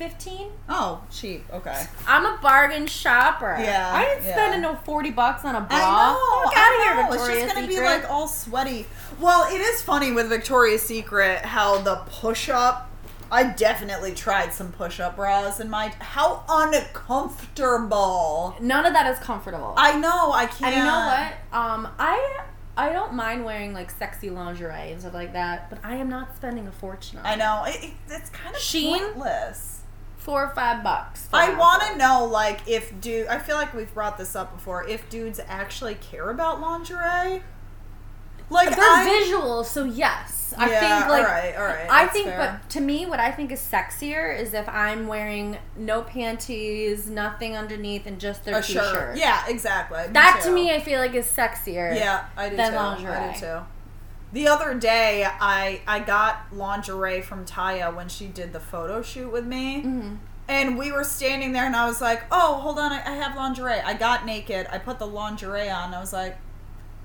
[0.00, 0.48] Fifteen.
[0.66, 1.44] Oh, cheap.
[1.52, 1.84] Okay.
[2.06, 3.54] I'm a bargain shopper.
[3.60, 4.32] Yeah, I didn't yeah.
[4.32, 5.76] spend no forty bucks on a bra.
[5.76, 6.44] I know.
[6.44, 6.94] Fuck I out of here.
[7.10, 7.82] Victoria's It's just gonna Secret.
[7.82, 8.86] be like all sweaty.
[9.20, 12.90] Well, it is funny with Victoria's Secret how the push-up.
[13.30, 15.88] I definitely tried some push-up bras in my.
[15.98, 18.56] How uncomfortable.
[18.58, 19.74] None of that is comfortable.
[19.76, 20.32] I know.
[20.32, 20.74] I can't.
[20.74, 21.34] and you know what?
[21.52, 22.40] Um, I
[22.74, 26.34] I don't mind wearing like sexy lingerie and stuff like that, but I am not
[26.36, 27.36] spending a fortune on I it.
[27.36, 27.64] know.
[27.66, 28.96] It, it, it's kind of Shein?
[28.98, 29.76] pointless.
[30.30, 31.28] Four or five bucks.
[31.32, 33.26] I want to know, like, if dude.
[33.26, 34.86] I feel like we've brought this up before.
[34.86, 37.42] If dudes actually care about lingerie,
[38.48, 40.54] like They're I, visual, so yes.
[40.56, 42.60] I Yeah, think like alright, alright, I that's think, fair.
[42.62, 47.56] but to me, what I think is sexier is if I'm wearing no panties, nothing
[47.56, 48.84] underneath, and just their a t-shirt.
[48.84, 49.16] shirt.
[49.16, 50.00] Yeah, exactly.
[50.12, 51.94] That to me, I feel like is sexier.
[51.96, 52.76] Yeah, I do than too.
[52.78, 53.12] lingerie.
[53.12, 53.58] I do too.
[54.32, 59.30] The other day, I I got lingerie from Taya when she did the photo shoot
[59.32, 60.18] with me, Mhm.
[60.48, 63.34] and we were standing there, and I was like, "Oh, hold on, I, I have
[63.36, 64.68] lingerie." I got naked.
[64.70, 65.92] I put the lingerie on.
[65.94, 66.38] I was like,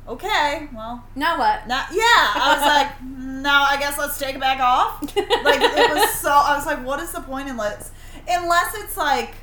[0.08, 1.68] "Okay, well, Now what?
[1.68, 2.04] not yeah."
[2.36, 6.30] I was like, "Now I guess let's take it back off." like it was so.
[6.32, 7.92] I was like, "What is the point unless
[8.28, 9.36] unless it's like."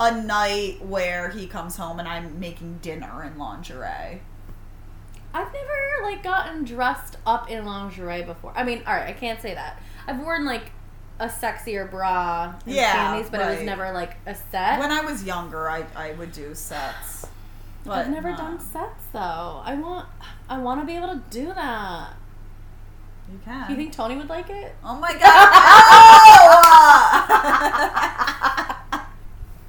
[0.00, 4.20] A night where he comes home and I'm making dinner in lingerie.
[5.34, 8.52] I've never like gotten dressed up in lingerie before.
[8.56, 9.80] I mean, all right, I can't say that.
[10.06, 10.70] I've worn like
[11.20, 14.78] a sexier bra and Yeah, panties, but it was never like a set.
[14.78, 17.26] When I was younger, I, I would do sets.
[17.84, 19.62] But I've never done sets though.
[19.64, 20.08] I want
[20.48, 22.14] I want to be able to do that.
[23.30, 23.66] You can.
[23.66, 24.74] Do you think Tony would like it?
[24.84, 25.28] Oh my god!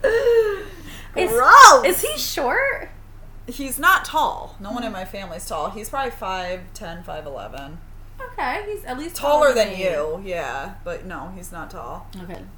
[1.15, 1.85] Is- Gross.
[1.85, 2.89] Is he short?
[3.51, 4.55] He's not tall.
[4.59, 4.93] No one in hmm.
[4.93, 5.69] my family's tall.
[5.69, 7.77] He's probably 5'10", 5'11".
[8.33, 10.75] Okay, he's at least Taller than you, yeah.
[10.83, 12.07] But no, he's not tall.
[12.23, 12.41] Okay.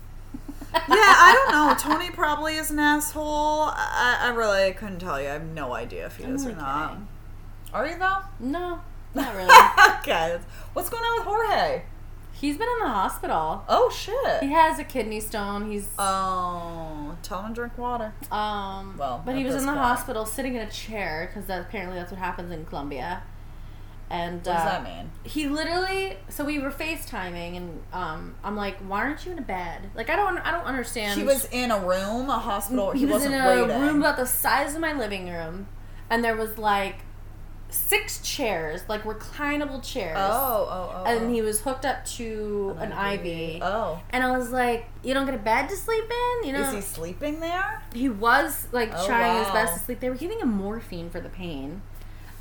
[0.74, 1.76] Yeah, I don't know.
[1.98, 3.72] Tony probably is an asshole.
[3.74, 5.28] I, I really couldn't tell you.
[5.28, 6.92] I have no idea if he I'm is or not.
[6.92, 7.08] kidding.
[7.74, 8.20] Are you though?
[8.40, 8.80] No,
[9.14, 9.98] not really.
[10.00, 10.40] okay.
[10.72, 11.82] What's going on with Jorge?
[12.42, 13.64] He's been in the hospital.
[13.70, 14.42] Oh shit.
[14.44, 15.72] He has a kidney stone.
[15.72, 18.14] He's Oh, tell him to drink water.
[18.32, 18.96] um.
[18.98, 19.78] well, but he was in the point.
[19.78, 23.24] hospital, sitting in a chair, because that, apparently that's what happens in Colombia.
[24.10, 25.10] And What does uh, that mean?
[25.24, 29.42] he literally so we were FaceTiming and um I'm like, why aren't you in a
[29.44, 29.90] bed?
[29.96, 31.18] Like I don't I don't understand.
[31.18, 32.92] He was in a room, a hospital.
[32.92, 33.82] He, he was wasn't in a waiting.
[33.82, 35.68] room about the size of my living room,
[36.10, 36.98] and there was like
[37.72, 40.18] six chairs, like reclinable chairs.
[40.20, 40.94] oh, oh, oh.
[40.98, 41.04] oh.
[41.06, 41.34] And oh.
[41.34, 43.62] he was hooked up to oh an, IV.
[43.62, 44.02] Oh.
[44.10, 46.48] And I was like, you don't get a bed to sleep in?
[46.48, 47.82] You know, Is he sleeping there?
[47.94, 50.00] he was like Oh, trying his best to sleep.
[50.00, 51.82] They were giving him morphine for the pain.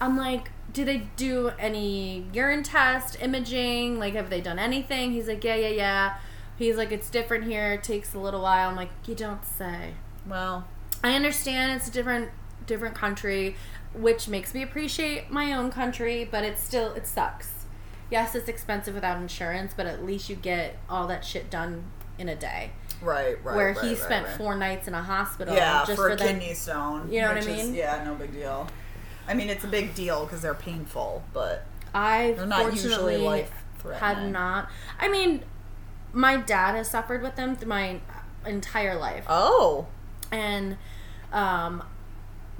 [0.01, 3.99] I'm like, do they do any urine test, imaging?
[3.99, 5.13] Like, have they done anything?
[5.13, 6.17] He's like, yeah, yeah, yeah.
[6.57, 7.73] He's like, it's different here.
[7.73, 8.71] It takes a little while.
[8.71, 9.95] I'm like, you don't say.
[10.27, 10.67] Well,
[11.03, 12.31] I understand it's a different
[12.67, 13.57] different country,
[13.95, 17.65] which makes me appreciate my own country, but it's still it sucks.
[18.11, 21.85] Yes, it's expensive without insurance, but at least you get all that shit done
[22.19, 22.71] in a day.
[23.01, 23.57] right, right.
[23.57, 24.37] where right, he right, spent right.
[24.37, 27.11] four nights in a hospital Yeah, just for, for, kidney stone.
[27.11, 27.75] You know what I which is- mean?
[27.75, 28.67] yeah, no big deal.
[29.29, 33.17] I mean, it's a big deal because they're painful, but I they're not usually fortunately
[33.19, 33.53] life
[34.01, 34.69] had not.
[34.99, 35.43] I mean,
[36.13, 38.01] my dad has suffered with them through my
[38.45, 39.87] entire life, Oh,
[40.33, 40.77] and
[41.33, 41.85] um,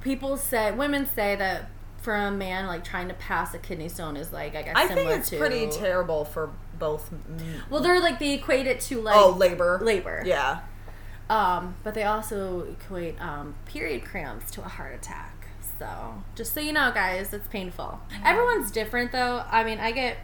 [0.01, 4.17] people say, women say that for a man like trying to pass a kidney stone
[4.17, 7.13] is like I guess I think it's to pretty terrible for both.
[7.69, 9.79] Well, they're like they equate it to like oh, labor.
[9.83, 10.23] labor.
[10.25, 10.61] Yeah.
[11.29, 15.47] Um, but they also equate um, period cramps to a heart attack.
[15.79, 18.01] So just so you know, guys, it's painful.
[18.25, 19.45] Everyone's different, though.
[19.49, 20.17] I mean, I get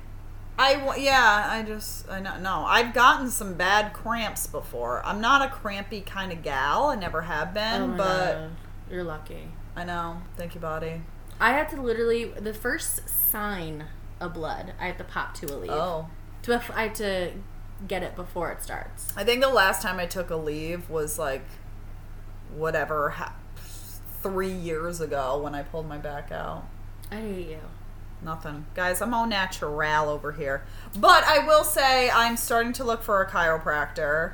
[0.59, 2.65] I yeah, I just I know no.
[2.67, 5.05] I've gotten some bad cramps before.
[5.05, 6.87] I'm not a crampy kind of gal.
[6.87, 8.51] I never have been, oh but God,
[8.91, 9.49] you're lucky.
[9.77, 10.23] I know.
[10.37, 11.03] Thank you, body.
[11.39, 13.85] I had to literally the first sign
[14.21, 14.73] of blood.
[14.81, 15.69] I had to pop to Aleve.
[15.71, 16.09] Oh.
[16.43, 17.33] To I had to
[17.87, 19.13] get it before it starts.
[19.17, 21.45] I think the last time I took Aleve was like
[22.55, 23.35] whatever ha-
[24.23, 26.65] 3 years ago when I pulled my back out.
[27.11, 27.61] I hate you.
[28.23, 28.67] Nothing.
[28.75, 30.65] Guys, I'm all natural over here.
[30.99, 34.33] But I will say I'm starting to look for a chiropractor.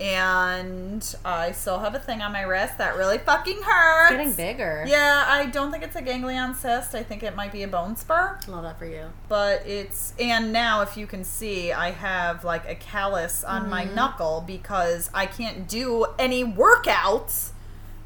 [0.00, 4.12] And I still have a thing on my wrist that really fucking hurts.
[4.12, 4.84] It's getting bigger.
[4.86, 6.94] Yeah, I don't think it's a ganglion cyst.
[6.94, 8.38] I think it might be a bone spur.
[8.48, 9.06] Love that for you.
[9.28, 13.82] But it's and now if you can see, I have like a callus on my
[13.84, 13.94] Mm-hmm.
[13.96, 17.50] knuckle because I can't do any workouts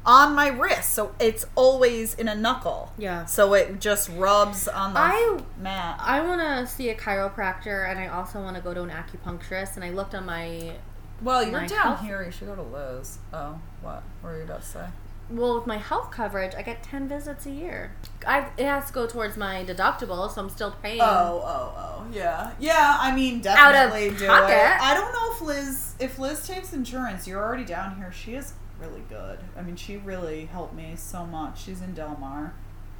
[0.05, 0.93] on my wrist.
[0.93, 2.93] So it's always in a knuckle.
[2.97, 3.25] Yeah.
[3.25, 5.99] So it just rubs on the I- mat.
[6.01, 9.75] I want to see a chiropractor, and I also want to go to an acupuncturist.
[9.75, 10.73] And I looked on my
[11.21, 12.23] Well, you're down health- here.
[12.23, 13.17] You should go to Liz.
[13.33, 14.03] Oh, what?
[14.21, 14.85] What were you about to say?
[15.29, 17.91] well with my health coverage, I get ten visits a year.
[18.25, 21.01] I it has to go towards my deductible, so I'm still paying.
[21.01, 22.97] Oh, oh, oh, yeah, yeah.
[22.99, 24.53] I mean, definitely do pocket.
[24.53, 24.81] it.
[24.81, 28.09] I don't know if Liz, if Liz takes insurance, you're already down here.
[28.13, 29.39] She is really good.
[29.57, 31.61] I mean, she really helped me so much.
[31.63, 32.53] She's in Delmar.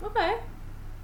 [0.04, 0.36] Okay.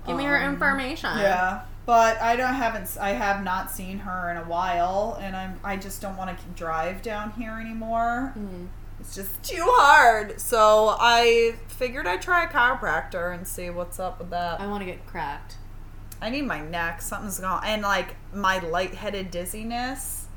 [0.06, 1.18] Give me her Um, information.
[1.20, 5.60] Yeah, but I don't haven't I have not seen her in a while, and I'm
[5.64, 8.34] I just don't want to drive down here anymore.
[8.38, 8.68] Mhm.
[9.00, 10.40] It's just too hard.
[10.40, 14.62] So I figured I'd try a chiropractor and see what's up with that.
[14.62, 15.58] I want to get cracked.
[16.22, 17.02] I need my neck.
[17.02, 20.28] Something's going and like my lightheaded dizziness.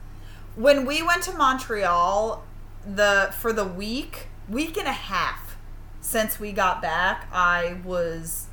[0.56, 2.42] When we went to Montreal,
[2.84, 5.56] the for the week, week and a half
[6.00, 8.45] since we got back, I was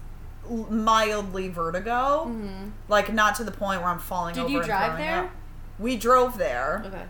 [0.49, 2.25] mildly vertigo.
[2.25, 2.69] Mm-hmm.
[2.88, 5.25] Like not to the point where I'm falling Did you drive there?
[5.25, 5.32] up.
[5.79, 6.84] We drove there.
[6.86, 7.03] Okay.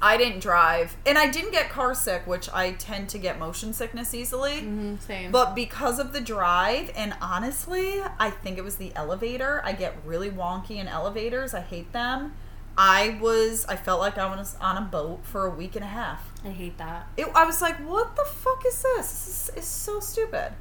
[0.00, 3.72] I didn't drive, and I didn't get car sick, which I tend to get motion
[3.72, 4.58] sickness easily.
[4.58, 4.96] Mm-hmm.
[4.98, 5.32] Same.
[5.32, 9.60] But because of the drive, and honestly, I think it was the elevator.
[9.64, 11.52] I get really wonky in elevators.
[11.52, 12.34] I hate them.
[12.76, 15.88] I was, I felt like I was on a boat for a week and a
[15.88, 16.32] half.
[16.44, 17.08] I hate that.
[17.16, 19.10] It, I was like, what the fuck is this?
[19.10, 20.52] This is, is so stupid.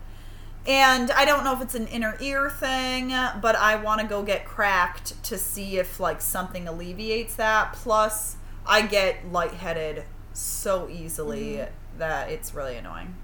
[0.67, 3.09] And I don't know if it's an inner ear thing,
[3.41, 7.71] but I want to go get cracked to see if like something alleviates that.
[7.73, 10.03] Plus, I get lightheaded
[10.33, 11.65] so easily
[11.97, 13.15] that it's really annoying.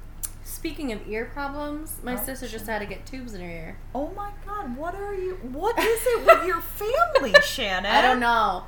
[0.46, 3.78] Speaking of ear problems, my Oh, sister just had to get tubes in her ear.
[3.94, 5.34] Oh my god, what are you?
[5.52, 7.92] What is it with your family, Shannon?
[7.92, 8.64] I don't know.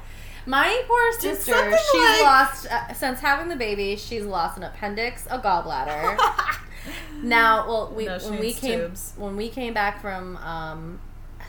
[0.45, 3.95] My poor sister, she's like- lost uh, since having the baby.
[3.95, 6.17] She's lost an appendix, a gallbladder.
[7.21, 9.13] Now, well, we No, when we came tubes.
[9.17, 10.99] when we came back from um,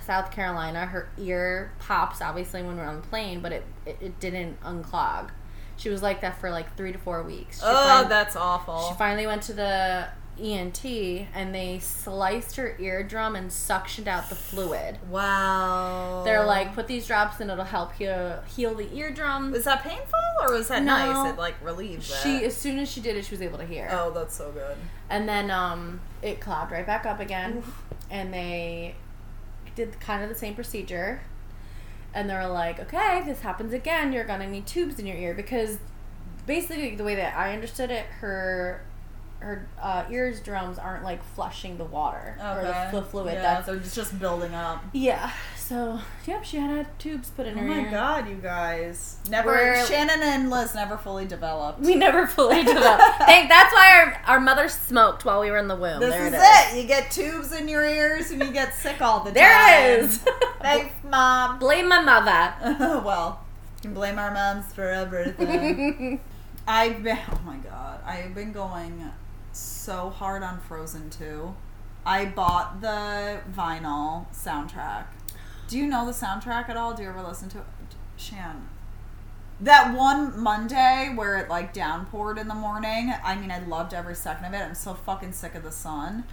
[0.05, 4.21] South Carolina, her ear pops obviously when we're on the plane, but it, it, it
[4.21, 5.31] didn't unclog.
[5.77, 7.59] She was like that for like three to four weeks.
[7.61, 8.89] She Oh, fin- that's awful.
[8.89, 10.09] She finally went to the
[10.43, 14.99] ENT and they sliced her eardrum and suctioned out the fluid.
[15.11, 16.23] wow.
[16.25, 19.51] They're like, put these drops and it'll help you heal the eardrum.
[19.53, 20.97] was that painful or was that No.
[20.97, 21.33] nice?
[21.33, 22.17] It like relieves it.
[22.23, 23.89] She as soon as she did it, she was able to hear.
[23.91, 24.77] Oh, that's so good.
[25.09, 27.63] And then um, it clogged right back up again,
[28.11, 28.95] and they
[29.75, 31.23] did kind of the same procedure.
[32.15, 35.35] And they're like, "Okay, if this happens again, you're gonna need tubes in your ear
[35.35, 35.79] because
[36.47, 38.83] basically the way that I understood it, her
[39.47, 43.35] her uh, ears drums aren't like flushing the water or the, the fluid.
[43.35, 44.83] Yeah, That's they're just building up.
[44.93, 45.31] yeah.
[45.57, 47.91] So yep, she had, had tubes put in Oh her Oh my ear.
[47.91, 49.17] god, you guys.
[49.29, 51.81] Never We're- Shannon and Liz never fully developed.
[51.81, 53.03] We never fully developed.
[53.19, 53.91] Thank, that's why
[54.27, 55.99] our, our mother smoked while we were in the womb.
[56.01, 56.83] this there is it it, is.
[56.83, 59.83] You get tubes in your ears and you get sick all the There time.
[59.83, 60.19] it is.
[60.61, 61.59] Thanks, mom.
[61.59, 62.55] Blame my mother.
[63.05, 63.41] well,
[63.79, 66.21] you can blame our moms for everything.
[66.69, 69.11] I've been, oh my god, I've been going
[69.57, 71.55] so hard on Frozen 2.
[72.05, 75.07] I bought the vinyl soundtrack.
[75.69, 76.95] Do you know the soundtrack at all?
[76.95, 77.65] Do you ever listen to it?
[78.17, 78.69] Shan.
[79.61, 84.15] That one Monday where it like downpoured in the morning, I mean, I loved every
[84.15, 84.63] second of it.
[84.63, 86.25] I'm so fucking sick of the sun.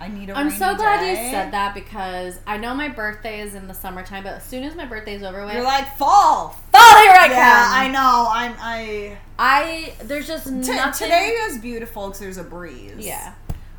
[0.00, 1.10] I need a I'm so glad day.
[1.10, 4.64] you said that because I know my birthday is in the summertime, but as soon
[4.64, 6.48] as my birthday's over with, You're like, fall!
[6.72, 7.72] fall here I yeah, come.
[7.74, 8.28] I know.
[8.30, 9.18] I'm, I.
[9.38, 11.06] I there's just T- nothing.
[11.06, 12.94] today is beautiful because there's a breeze.
[12.98, 13.34] yeah,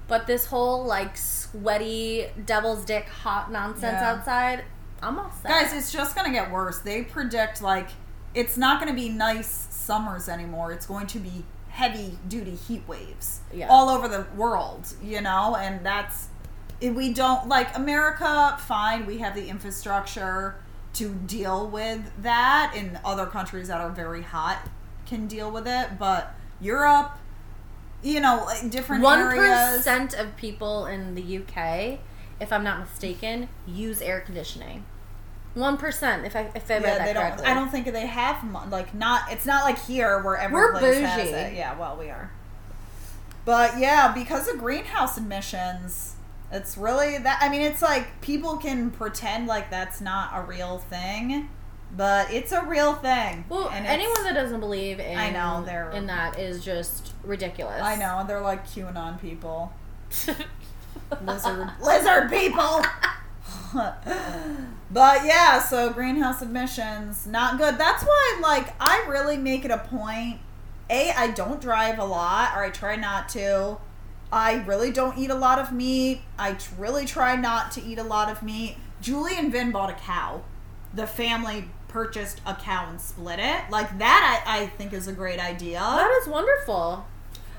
[0.08, 4.12] but this whole like sweaty devil's dick hot nonsense Yeah.
[4.12, 4.64] outside,
[5.02, 5.50] I'm all set.
[5.50, 6.80] Guys, it's just going to get worse.
[6.80, 7.90] They predict, like,
[8.36, 10.72] it's not going to be nice summers anymore.
[10.72, 13.68] It's going to be heavy duty heat waves Yeah.
[13.70, 15.56] all over the world, you know?
[15.56, 16.28] And that's.
[16.82, 17.48] We don't.
[17.48, 19.06] Like, America, fine.
[19.06, 20.56] We have the infrastructure
[20.94, 22.74] to deal with that.
[22.76, 24.68] And other countries that are very hot
[25.06, 26.00] can deal with it.
[26.00, 27.18] But Europe,
[28.02, 29.78] you know, different one areas.
[29.78, 32.00] percent of people in the UK,
[32.40, 34.86] if I'm not mistaken, use air conditioning.
[35.54, 37.24] One percent, if I if I read that they don't.
[37.24, 37.46] correctly.
[37.46, 39.32] I don't think they have like not.
[39.32, 41.54] It's not like here where every We're place has it.
[41.56, 42.32] Yeah, well, we are.
[43.44, 46.16] But yeah, because of greenhouse emissions,
[46.52, 47.40] it's really that.
[47.42, 51.50] I mean, it's like people can pretend like that's not a real thing,
[51.98, 53.44] but it's a real thing.
[53.50, 57.82] Well, And anyone that doesn't believe in I know, they're- in that is just ridiculous.
[57.82, 59.74] I know and they're like QAnon people,
[61.26, 62.82] lizard lizard people.
[63.74, 67.78] but yeah, so greenhouse emissions not good.
[67.78, 70.40] That's why like I really make it a point.
[70.90, 73.78] A, I don't drive a lot, or I try not to.
[74.32, 76.22] I really don't eat a lot of meat.
[76.38, 78.78] I really try not to eat a lot of meat.
[79.02, 80.42] Julie and Vin bought a cow.
[80.94, 83.70] The family purchased a cow and split it.
[83.70, 85.80] Like that, I, I think is a great idea.
[85.80, 87.06] that is wonderful.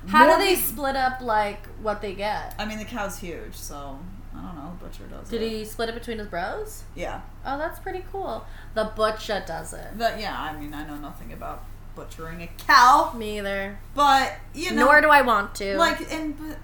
[0.09, 2.55] How More do they peop- split up like what they get?
[2.59, 3.99] I mean, the cow's huge, so
[4.37, 4.72] I don't know.
[4.78, 5.30] The butcher does it.
[5.39, 5.49] Did it.
[5.51, 6.85] he split it between his bros?
[6.95, 7.20] Yeah.
[7.45, 8.45] Oh, that's pretty cool.
[8.74, 9.89] The butcher does it.
[9.99, 11.64] But yeah, I mean, I know nothing about
[11.95, 13.78] butchering a cow, Me either.
[13.95, 15.76] but you know, Nor do I want to.
[15.76, 16.57] like, and but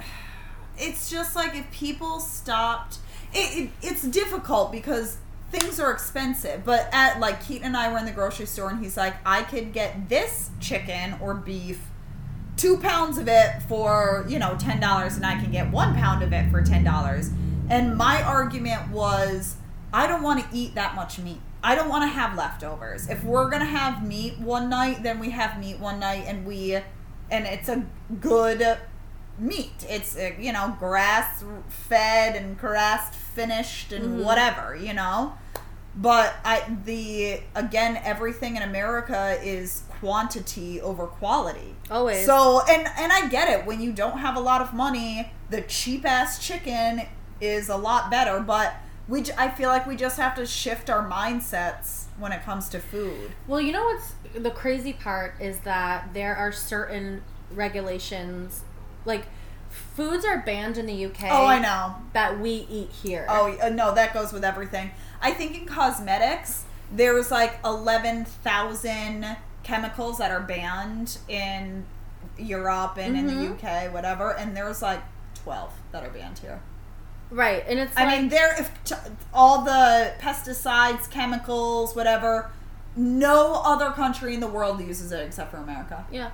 [0.79, 2.99] it's just like if people stopped,
[3.35, 5.19] it, it it's difficult because
[5.51, 6.65] things are expensive.
[6.65, 9.43] But at like Keaton and I were in the grocery store, and he's like, I
[9.43, 11.81] could get this chicken or beef.
[12.57, 16.23] Two pounds of it for you know ten dollars, and I can get one pound
[16.23, 17.31] of it for ten dollars.
[17.71, 19.57] And my argument was,
[19.93, 21.41] I don't want to eat that much meat.
[21.63, 23.09] I don't want to have leftovers.
[23.09, 26.75] If we're gonna have meat one night, then we have meat one night, and we,
[26.75, 27.85] and it's a
[28.21, 28.79] good
[29.39, 29.85] meat.
[29.89, 34.25] It's uh, you know grass fed and grass finished and Mhm.
[34.25, 35.35] whatever you know.
[35.97, 41.75] But I the again everything in America is quantity over quality.
[41.91, 42.25] Always.
[42.25, 45.63] So and and I get it when you don't have a lot of money, the
[45.63, 47.03] cheap ass chicken
[47.41, 48.41] is a lot better.
[48.41, 48.75] But
[49.09, 52.69] we j- I feel like we just have to shift our mindsets when it comes
[52.71, 53.33] to food.
[53.47, 58.63] Well, you know what's the crazy part is that there are certain regulations,
[59.05, 59.27] like
[59.71, 61.25] foods are banned in the UK.
[61.31, 61.97] Oh, I know.
[62.13, 63.27] that we eat here.
[63.29, 64.91] Oh uh, no, that goes with everything.
[65.21, 71.85] I think in cosmetics there's like eleven thousand chemicals that are banned in
[72.39, 73.53] Europe and in the Mhm.
[73.89, 75.01] UK, whatever, and there's like
[75.35, 76.61] twelve that are banned here.
[77.31, 78.95] Right, and it's I like, mean, there if t-
[79.35, 82.51] all the pesticides, chemicals, whatever.
[82.97, 86.05] No other country in the world uses it except for America.
[86.11, 86.31] yeah,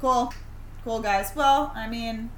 [0.00, 0.32] Cool,
[0.84, 1.32] cool guys.
[1.34, 2.30] Well, I mean,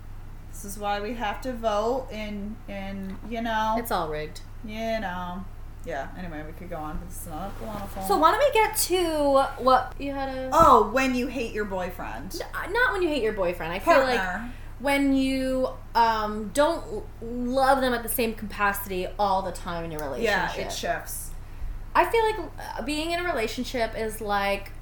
[0.53, 4.41] This is why we have to vote and and you know It's all rigged.
[4.65, 5.45] you know.
[5.87, 8.07] Yeah, anyway, we could go on, but it's not a lot of fun.
[8.07, 11.65] So why don't we get to what you had a Oh, when you hate your
[11.65, 12.41] boyfriend.
[12.55, 13.73] Uh, not when you hate your boyfriend.
[13.73, 14.53] I feel like Partner.
[14.81, 20.01] When you um, don't love them at the same capacity all the time in your
[20.01, 20.57] relationship.
[20.57, 21.31] Yeah, it shifts.
[21.95, 24.73] I feel like uh, being in a relationship is like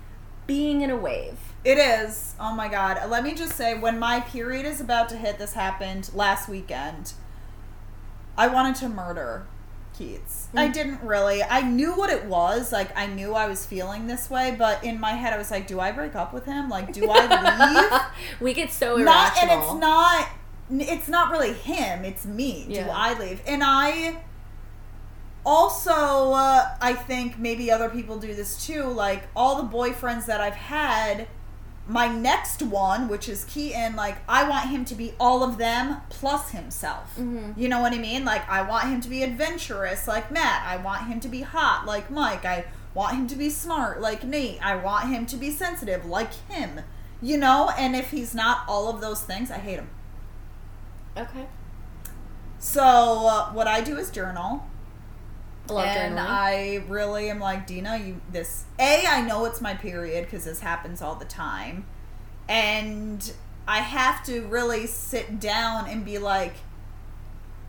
[0.47, 1.39] being in a wave.
[1.65, 2.35] It is.
[2.39, 3.11] Oh my god.
[3.11, 7.13] Let me just say, when my period is about to hit, this happened last weekend.
[8.37, 9.47] I wanted to murder
[9.99, 10.49] Keats.
[10.55, 11.43] I didn't really.
[11.43, 12.71] I knew what it was.
[12.73, 15.67] Like, I knew I was feeling this way, but in my head, I was like,
[15.67, 16.69] do I break up with him?
[16.69, 18.01] Like, do I leave?
[18.41, 20.29] we get so not, and it's not.
[20.71, 22.05] It's not really him.
[22.05, 22.67] It's me.
[22.69, 22.91] Do Yeah.
[22.95, 23.41] I leave?
[23.47, 24.19] And I
[25.45, 28.85] also, uh, I think maybe other people do this too.
[28.85, 31.27] Like all the boyfriends that I've had,
[31.89, 36.03] my next one, which is Keaton, like I want him to be all of them
[36.11, 37.17] plus himself.
[37.17, 37.59] Mm-hmm.
[37.59, 38.25] You know what I mean?
[38.27, 40.63] Like I want him to be adventurous, like Matt.
[40.67, 42.45] I want him to be hot, like Mike.
[42.45, 44.65] I want him to be smart, like Nate.
[44.65, 46.81] I want him to be sensitive, like him.
[47.23, 49.91] You know, and if he's not all of those things, I hate him.
[51.17, 51.47] okay.
[52.61, 54.68] So uh, what I do is journal.
[55.71, 56.27] I love and journaling.
[56.27, 57.99] I really am like Dina.
[57.99, 61.87] You this a I know it's my period because this happens all the time,
[62.49, 63.33] and
[63.67, 66.55] I have to really sit down and be like,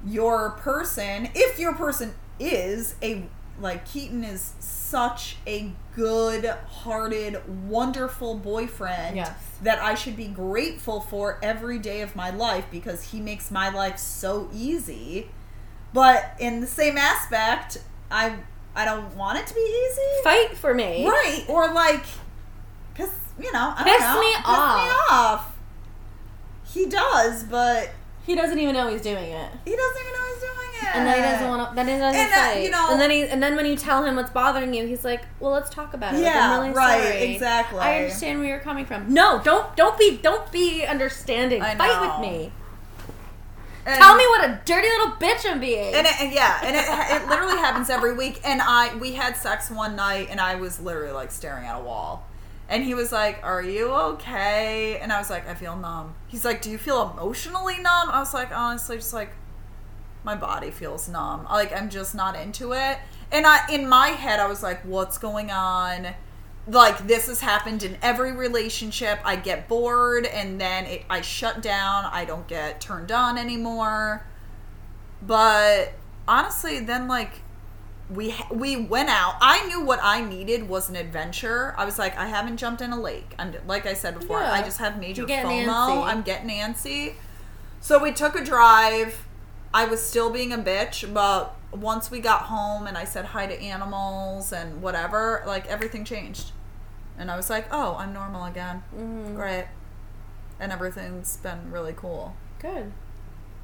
[0.06, 3.26] your person, if your person is a
[3.60, 9.34] like Keaton is such a good-hearted, wonderful boyfriend Yes.
[9.62, 13.68] that I should be grateful for every day of my life because he makes my
[13.70, 15.30] life so easy.
[15.94, 17.78] But in the same aspect,
[18.12, 18.36] I
[18.76, 20.24] I don't want it to be easy.
[20.24, 21.08] Fight for me.
[21.08, 21.44] Right.
[21.48, 22.04] Or like
[22.94, 23.10] piss
[23.40, 24.84] you know, I Piss don't know, me piss off.
[24.84, 25.56] me off.
[26.74, 27.90] He does, but
[28.26, 29.52] He doesn't even know he's doing it.
[29.66, 30.96] he doesn't even know he's doing it.
[30.96, 31.76] And then he doesn't want to.
[31.76, 32.64] Then he doesn't And, uh, fight.
[32.64, 33.24] you know- and then he.
[33.24, 36.14] And then when you tell him what's bothering you, he's like, "Well, let's talk about
[36.14, 36.18] it.
[36.18, 37.34] Like, Yeah, I'm really right, sorry.
[37.34, 37.80] exactly.
[37.80, 39.12] I understand where you're coming from.
[39.14, 39.76] No, don't.
[39.76, 40.18] Don't be.
[40.18, 41.62] Don't be understanding.
[41.62, 42.02] I Fight know.
[42.22, 42.52] with me.
[43.86, 45.94] And- Tell me what a dirty little bitch I'm being.
[45.96, 48.40] And, it, and yeah, and it, it literally happens every week.
[48.46, 51.82] And I we had sex one night, and I was literally like staring at a
[51.84, 52.26] wall.
[52.68, 56.46] And he was like, "Are you okay?" And I was like, "I feel numb." He's
[56.46, 59.32] like, "Do you feel emotionally numb?" I was like, "Honestly, just like
[60.24, 61.46] my body feels numb.
[61.46, 63.00] Like I'm just not into it."
[63.32, 66.10] And I in my head, I was like, "What's going on?"
[66.70, 69.20] Like this has happened in every relationship.
[69.26, 72.05] I get bored, and then it, I shut down.
[72.05, 74.26] I don't get turned on anymore.
[75.22, 75.93] But
[76.28, 77.41] honestly, then like
[78.09, 79.36] we we went out.
[79.41, 81.74] I knew what I needed was an adventure.
[81.78, 83.34] I was like, I haven't jumped in a lake.
[83.39, 84.51] I'm like I said before, Yeah.
[84.51, 85.65] I just have major FOMO.
[85.65, 86.03] antsy.
[86.05, 87.15] I'm getting antsy.
[87.82, 89.26] So we took a drive.
[89.74, 93.45] I was still being a bitch, but once we got home and I said hi
[93.45, 96.51] to animals and whatever, like everything changed.
[97.20, 98.82] And I was like, oh, I'm normal again.
[98.97, 99.36] Mhm.
[99.36, 99.67] Great.
[100.59, 102.36] And everything's been really cool.
[102.59, 102.91] Good.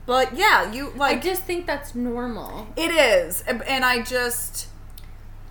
[0.06, 2.68] But yeah, you like I just think that's normal.
[2.76, 4.68] it is, and and I just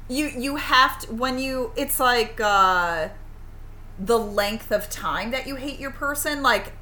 [0.09, 3.09] you you have to when you it's like uh
[3.98, 6.42] the length of time that you hate your person.
[6.42, 6.72] Like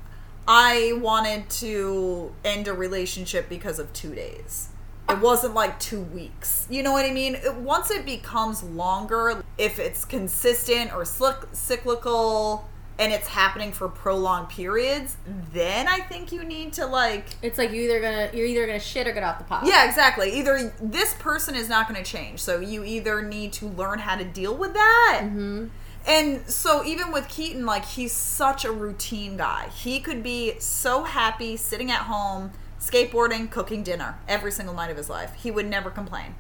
[0.47, 4.69] I wanted to end a relationship because of two days.
[5.13, 6.67] It wasn't like two weeks.
[6.71, 7.35] You know what I mean?
[7.37, 13.89] It, once it becomes longer, if it's consistent or slick, cyclical, and it's happening for
[13.89, 15.17] prolonged periods,
[15.53, 18.79] then I think you need to like It's like you either gonna you're either gonna
[18.79, 19.65] shit or get off the pot.
[19.67, 20.33] yeah, exactly.
[20.39, 24.25] Either this person is not to change, so you either need to learn how to
[24.25, 25.21] deal with that.
[25.25, 25.67] Mm-hmm.
[26.07, 29.69] And so even with Keaton, like he's such a routine guy.
[29.75, 32.53] He could be so happy sitting at home,
[32.83, 35.35] skateboarding, cooking dinner every single night of his life.
[35.35, 36.35] He would never complain.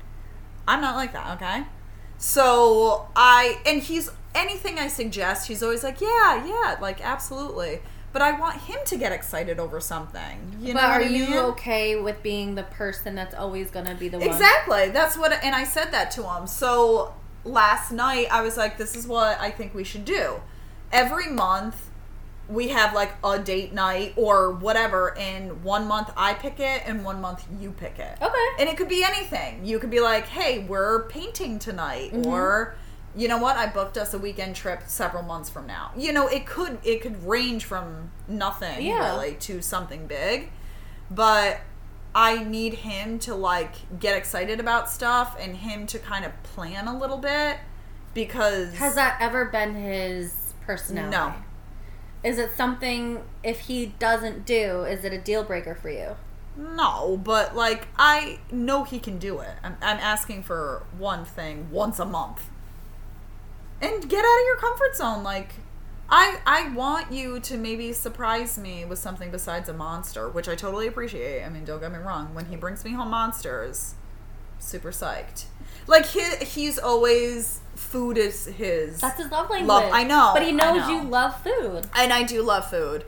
[0.66, 1.64] I'm not like that, okay?
[2.18, 7.80] So I and he's anything I suggest, he's always like, "Yeah, yeah, like absolutely."
[8.12, 10.56] But I want him to get excited over something.
[10.60, 14.08] You but know are I you okay with being the person that's always gonna be
[14.08, 14.28] the one?
[14.28, 14.90] Exactly.
[14.90, 16.46] That's what, and I said that to him.
[16.46, 17.14] So
[17.44, 20.42] last night I was like, "This is what I think we should do."
[20.92, 21.88] Every month
[22.52, 27.04] we have like a date night or whatever, and one month I pick it, and
[27.04, 28.18] one month you pick it.
[28.20, 28.46] Okay.
[28.60, 29.64] And it could be anything.
[29.64, 32.26] You could be like, "Hey, we're painting tonight," Mm-hmm.
[32.30, 32.74] or
[33.14, 33.56] you know what?
[33.56, 35.90] I booked us a weekend trip several months from now.
[35.96, 39.14] You know, it could it could range from nothing Yeah.
[39.14, 40.50] really to something big.
[41.10, 41.60] But
[42.14, 46.88] I need him to like get excited about stuff and him to kind of plan
[46.88, 47.58] a little bit
[48.14, 51.16] because Has that ever been his personality?
[51.16, 51.34] No.
[52.24, 54.82] Is it something if he doesn't do?
[54.84, 56.16] Is it a deal breaker for you?
[56.56, 59.54] No, but like I know he can do it.
[59.62, 62.50] I'm, I'm asking for one thing once a month,
[63.80, 65.24] and get out of your comfort zone.
[65.24, 65.54] Like
[66.10, 70.54] I I want you to maybe surprise me with something besides a monster, which I
[70.54, 71.42] totally appreciate.
[71.42, 72.34] I mean, don't get me wrong.
[72.34, 73.94] When he brings me home monsters,
[74.58, 75.46] super psyched.
[75.86, 79.00] Like he, he's always food is his.
[79.00, 79.68] That's his love language.
[79.68, 80.88] Love- I know, But he knows know.
[80.88, 81.86] you love food.
[81.96, 83.04] and I do love food.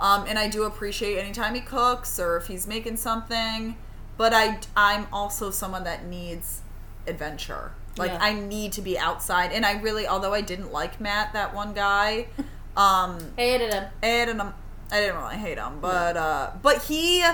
[0.00, 3.76] Um, and I do appreciate anytime he cooks or if he's making something.
[4.16, 6.60] But I, I'm also someone that needs
[7.06, 7.72] adventure.
[7.96, 8.18] Like Yeah.
[8.20, 9.52] I need to be outside.
[9.52, 12.26] And I really, although I didn't like Matt, that one guy,
[12.76, 13.84] um, Hated him.
[14.02, 17.24] I didn't, I didn't really hate him, but uh, but he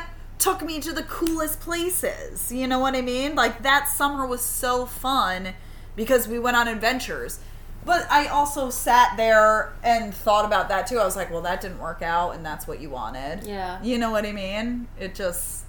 [0.41, 2.51] took me to the coolest places.
[2.51, 3.35] You know what I mean?
[3.35, 5.55] Like that summer was so fun
[5.97, 7.41] because we went on adventures.
[7.85, 10.99] But I also sat there and thought about that too.
[10.99, 13.45] I was like, well, that didn't work out, and that's what you wanted.
[13.45, 13.83] Yeah.
[13.83, 14.87] You know what I mean?
[14.99, 15.65] It just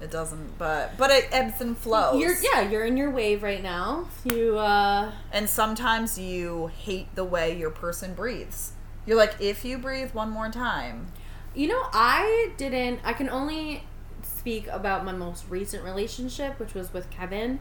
[0.00, 0.58] it doesn't.
[0.58, 2.20] But but it ebbs and flows.
[2.20, 4.08] You're yeah, you're in your wave right now.
[4.24, 8.72] You uh And sometimes you hate the way your person breathes.
[9.06, 11.12] You're like, if you breathe one more time,
[11.54, 13.84] you know, I didn't I can only
[14.22, 17.60] speak about my most recent relationship, which was with Kevin.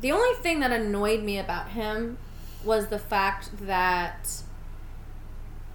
[0.00, 2.18] The only thing that annoyed me about him
[2.64, 4.28] was the fact that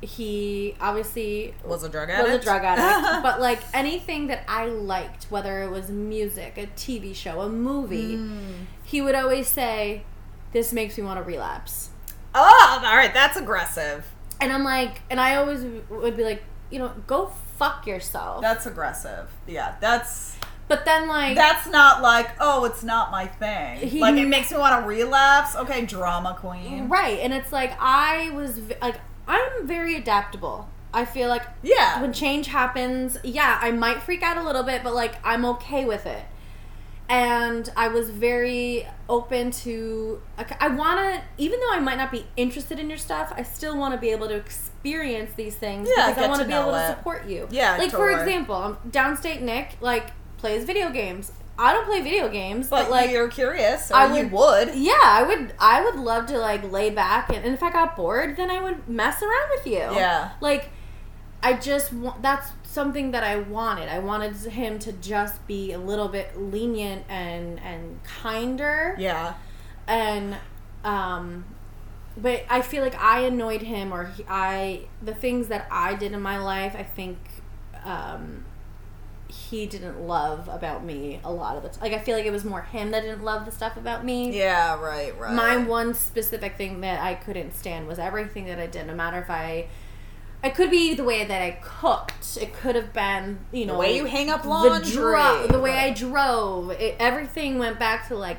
[0.02, 2.30] he obviously was a drug addict.
[2.30, 3.24] was a drug addict.
[3.24, 8.16] but like anything that I liked, whether it was music, a TV show, a movie,
[8.16, 8.66] Hmm.
[8.84, 10.04] he would always say,
[10.52, 11.90] This makes me want to relapse.
[12.36, 14.06] Oh, all right, that's aggressive.
[14.40, 18.42] And I'm like, and I always would be like, you know, go fuck yourself.
[18.42, 19.30] That's aggressive.
[19.48, 20.36] Yeah, that's
[20.68, 23.78] but then like, that's not like, oh, it's not my thing.
[23.88, 25.56] He- like it makes me want to relapse.
[25.56, 26.90] Okay, drama queen.
[26.90, 27.20] right?
[27.20, 28.96] And it's like I was like,
[29.28, 30.68] I'm very adaptable.
[30.94, 32.02] I feel like Yeah.
[32.02, 35.86] when change happens, yeah, I might freak out a little bit, but like I'm okay
[35.86, 36.24] with it.
[37.10, 40.22] And I was very open to.
[40.60, 43.78] I want to, even though I might not be interested in your stuff, I still
[43.78, 46.72] want to be able to experience these things Yeah, because I want to be able
[46.74, 47.48] know to support you.
[47.50, 51.32] Yeah, like for example, um, downstate Nick like plays video games.
[51.60, 54.32] I don't play video games, but, But like you're curious, I you would-
[54.68, 54.76] would.
[54.76, 55.54] yeah, I would.
[55.60, 58.62] I would love to like lay back, and, and if I got bored, then I
[58.62, 59.78] would mess around with you.
[59.80, 60.32] Yeah.
[60.42, 60.70] Like,
[61.42, 62.22] I just want.
[62.22, 63.88] That's something that I wanted.
[63.90, 68.96] I wanted him to just be a little bit lenient and and kinder.
[69.00, 69.34] Yeah.
[69.88, 70.38] And,
[70.84, 71.46] um,
[72.16, 76.12] but I feel like I annoyed him, or he, I the things that I did
[76.12, 76.74] in my life.
[76.84, 77.18] I think,
[77.84, 78.46] um.
[79.50, 81.82] He didn't love about me a lot of the time.
[81.82, 84.20] Like I feel like it was more him that didn't love the stuff about me.
[84.32, 84.80] Yeah.
[84.80, 85.12] Right.
[85.20, 85.34] Right.
[85.34, 89.20] My one specific thing that I couldn't stand was everything that I did, no matter
[89.20, 89.68] if I.
[90.44, 92.38] It could be the way that I cooked.
[92.40, 94.92] It could have been, you know, the way you hang up the, laundry.
[94.92, 96.72] dro- the way I drove.
[96.72, 98.38] It, everything went back to like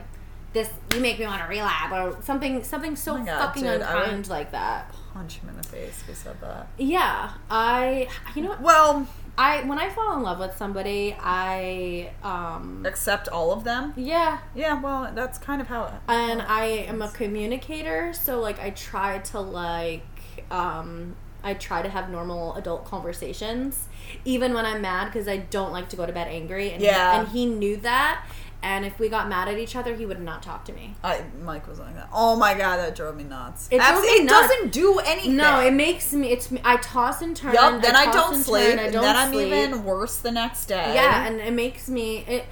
[0.53, 0.71] this.
[0.95, 2.63] You make me want to relapse or something.
[2.63, 4.95] Something so Oh God, fucking dude, unkind like that.
[5.13, 6.03] punch him in the face.
[6.09, 6.69] We said that.
[6.79, 8.09] Yeah, I.
[8.35, 8.61] You know what?
[8.63, 12.85] Well, I when I fall in love with somebody, I um.
[12.87, 13.93] accept all of them.
[13.97, 14.81] Yeah, Yeah.
[14.81, 15.87] Well, that's kind of how.
[15.87, 20.03] It, and I am a communicator, so like I try to like
[20.51, 21.17] um
[21.49, 23.89] I try to have normal adult conversations
[24.25, 27.19] even when I'm mad because I don't like to go to bed angry and Yeah.
[27.21, 28.25] and he knew that
[28.63, 30.95] and if we got mad at each other he would not talk to me.
[31.05, 32.09] I Mike was like that.
[32.13, 33.69] Oh my god, that drove me nuts.
[33.71, 34.49] It it nuts.
[34.49, 35.37] doesn't do anything.
[35.37, 37.55] No, it makes me it's I toss and turn.
[37.55, 39.47] Yup, then I, toss don't and sleep, turn, I don't then I'm sleep.
[39.53, 40.95] even worse the next day.
[40.95, 42.45] Yeah, and it makes me it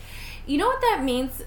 [0.46, 1.42] you know what that means?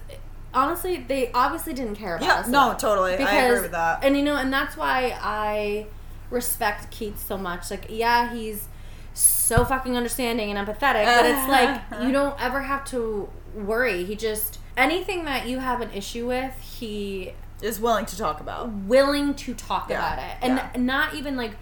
[0.52, 2.48] Honestly, they obviously didn't care about yeah, us.
[2.48, 3.12] no, totally.
[3.16, 4.02] I agree with that.
[4.04, 5.86] And you know, and that's why I
[6.30, 7.70] respect Keith so much.
[7.70, 8.68] Like, yeah, he's
[9.14, 11.48] so fucking understanding and empathetic, but it's
[12.00, 14.04] like you don't ever have to worry.
[14.04, 18.70] He just anything that you have an issue with, he Is willing to talk about.
[18.72, 20.36] willing to talk Yeah, about it.
[20.42, 20.70] And yeah.
[20.80, 21.52] not even like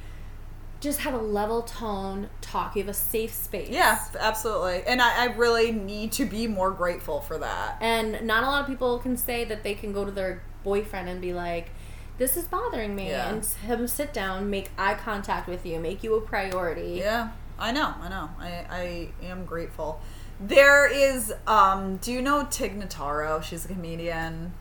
[0.80, 2.76] just have a level tone talk.
[2.76, 3.70] You have a safe space.
[3.70, 4.82] Yeah, absolutely.
[4.86, 7.78] And I, I really need to be more grateful for that.
[7.80, 11.08] And not a lot of people can say that they can go to their boyfriend
[11.08, 11.70] and be like,
[12.18, 13.08] this is bothering me.
[13.08, 13.30] Yeah.
[13.30, 16.96] And him sit down, make eye contact with you, make you a priority.
[16.98, 18.30] Yeah, I know, I know.
[18.38, 20.00] I, I am grateful.
[20.40, 23.42] There is, um, do you know Tig Notaro?
[23.42, 24.52] She's a comedian.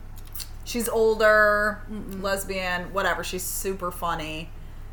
[0.64, 3.22] She's older, lesbian, whatever.
[3.22, 4.50] She's super funny.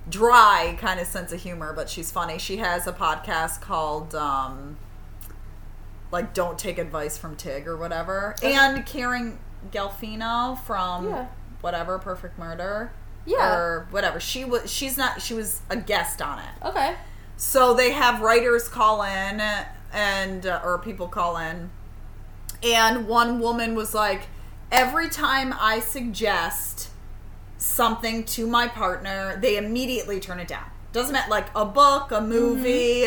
[0.07, 2.37] Dry kind of sense of humor, but she's funny.
[2.37, 4.77] She has a podcast called, um,
[6.11, 8.35] like, Don't Take Advice from Tig or whatever.
[8.43, 9.39] And Karen
[9.71, 11.27] Galfino from Yeah.
[11.65, 12.91] Whatever, Perfect Murder.
[13.25, 13.55] Yeah.
[13.55, 14.19] or whatever.
[14.19, 16.63] She was she's not she was a guest on it.
[16.63, 16.95] Okay.
[17.37, 19.41] So they have writers call in
[19.91, 21.71] and uh, or people call in
[22.61, 24.27] and one woman was like
[24.71, 26.89] every time I suggest
[27.57, 30.69] something to my partner, they immediately turn it down.
[30.93, 33.05] Doesn't matter like a book, a movie,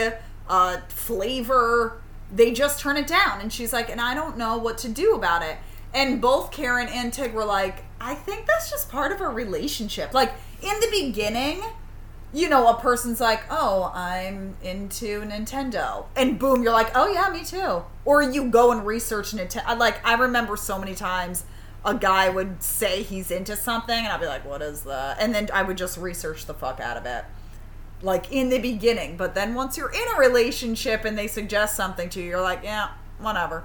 [0.49, 2.03] a flavor,
[2.35, 5.15] they just turn it down and she's like and I don't know what to do
[5.15, 5.59] about it.
[5.95, 10.15] And both Karen and Tig were like, I think that's just part of a relationship.
[10.15, 10.33] Like
[10.63, 11.63] in the beginning,
[12.33, 16.07] you know, a person's like, oh, I'm into Nintendo.
[16.15, 17.85] And boom, you're like, oh, yeah, me too.
[18.05, 19.79] Or you go and research Nintendo.
[19.79, 21.45] Like, I remember so many times
[21.85, 25.17] a guy would say he's into something, and I'd be like, what is that?
[25.21, 27.25] And then I would just research the fuck out of it.
[28.03, 29.17] Like, in the beginning.
[29.17, 32.61] But then once you're in a relationship and they suggest something to you, you're like,
[32.63, 32.91] yeah,
[33.21, 33.65] whatever.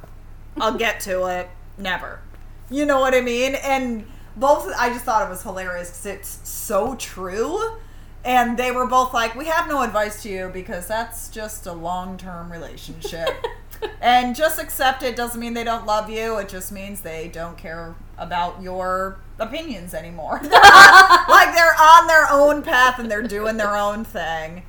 [0.55, 1.49] I'll get to it.
[1.77, 2.21] Never.
[2.69, 3.55] You know what I mean?
[3.55, 4.05] And
[4.35, 7.77] both, I just thought it was hilarious because it's so true.
[8.25, 11.73] And they were both like, we have no advice to you because that's just a
[11.73, 13.29] long term relationship.
[14.01, 16.37] and just accept it doesn't mean they don't love you.
[16.37, 20.35] It just means they don't care about your opinions anymore.
[20.43, 24.63] like they're on their own path and they're doing their own thing.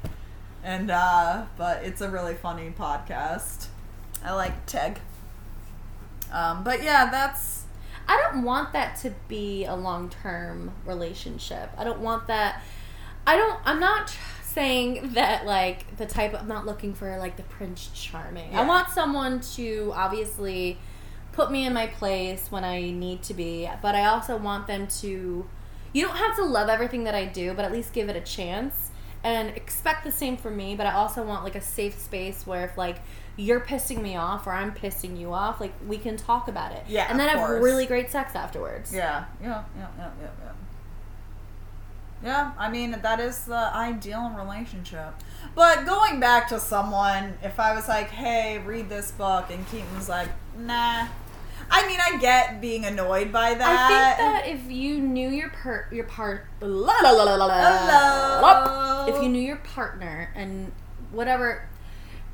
[0.65, 3.67] And, uh, but it's a really funny podcast.
[4.25, 4.99] I like Tig.
[6.33, 7.64] Um, but yeah, that's
[8.07, 11.71] I don't want that to be a long term relationship.
[11.77, 12.63] I don't want that.
[13.27, 13.59] I don't.
[13.65, 16.35] I'm not saying that like the type.
[16.35, 18.55] Of, I'm not looking for like the Prince Charming.
[18.55, 20.79] I want someone to obviously
[21.33, 24.87] put me in my place when I need to be, but I also want them
[25.01, 25.47] to.
[25.93, 28.21] You don't have to love everything that I do, but at least give it a
[28.21, 28.91] chance
[29.23, 30.77] and expect the same from me.
[30.77, 32.99] But I also want like a safe space where if like
[33.37, 36.85] you're pissing me off or I'm pissing you off, like we can talk about it.
[36.89, 37.63] Yeah, and then have course.
[37.63, 38.93] really great sex afterwards.
[38.93, 40.53] Yeah, yeah, yeah, yeah, yeah, yeah.
[42.23, 45.15] Yeah, I mean that is the ideal relationship.
[45.55, 50.09] But going back to someone, if I was like, "Hey, read this book," and Keaton's
[50.09, 51.07] like, "Nah,"
[51.71, 53.91] I mean, I get being annoyed by that.
[53.91, 57.47] I think that if you knew your per your part la, la, la, la, la,
[57.47, 59.15] la, Hello.
[59.15, 60.73] if you knew your partner and
[61.13, 61.69] whatever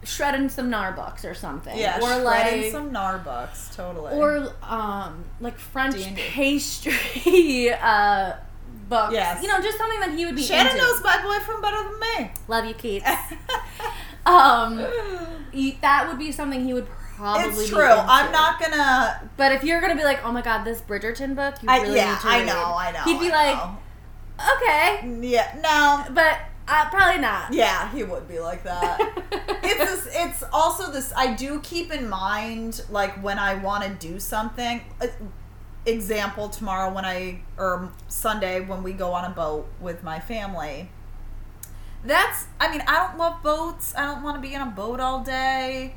[0.02, 2.24] shredding some Narbucks or something yeah, or shredding
[2.62, 4.14] like some Narbucks, totally.
[4.14, 6.14] or um like French D&D.
[6.16, 8.32] pastry uh
[8.88, 9.42] books Yes.
[9.42, 10.78] you know just something that he would be Shannon into.
[10.82, 12.30] knows my boyfriend better than me.
[12.48, 13.04] love you Keith
[14.26, 14.84] um
[15.52, 16.86] he- that would be something he would
[17.16, 17.82] probably it's true.
[17.84, 19.30] I'm not gonna.
[19.36, 21.96] but if you're gonna be like oh my god this Bridgerton book you I, really
[21.96, 23.02] yeah, need to I read," know, I know.
[23.04, 23.78] he'd be I like know.
[24.56, 26.38] okay yeah, no, but
[26.68, 27.52] uh, probably not.
[27.52, 28.98] yeah, he would be like that.
[29.70, 33.90] it's this, it's also this i do keep in mind like when i want to
[34.08, 35.06] do something uh,
[35.86, 40.90] example tomorrow when i or sunday when we go on a boat with my family
[42.04, 45.00] that's i mean i don't love boats i don't want to be in a boat
[45.00, 45.94] all day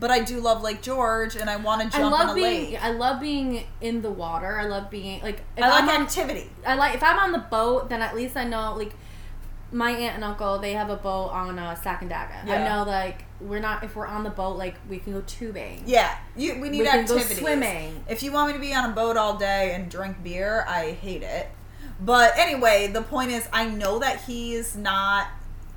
[0.00, 2.70] but i do love lake george and i want to I jump on a being.
[2.72, 4.58] lake I love being in the water.
[4.58, 5.42] I love being like.
[5.56, 8.36] I I'm like on, activity I like if I'm on the boat, then at least
[8.36, 8.92] I know like
[9.70, 12.44] my aunt and uncle they have a boat on uh, Sacandaga.
[12.44, 15.82] I know like we're not if we're on the boat like we can go tubing.
[15.86, 16.86] yeah you, we need activity.
[16.86, 18.04] We can go activities swimming.
[18.08, 20.92] if you want me to be on a boat all day and drink beer i
[20.92, 21.48] hate it
[22.00, 25.28] but anyway the point is i know that he's not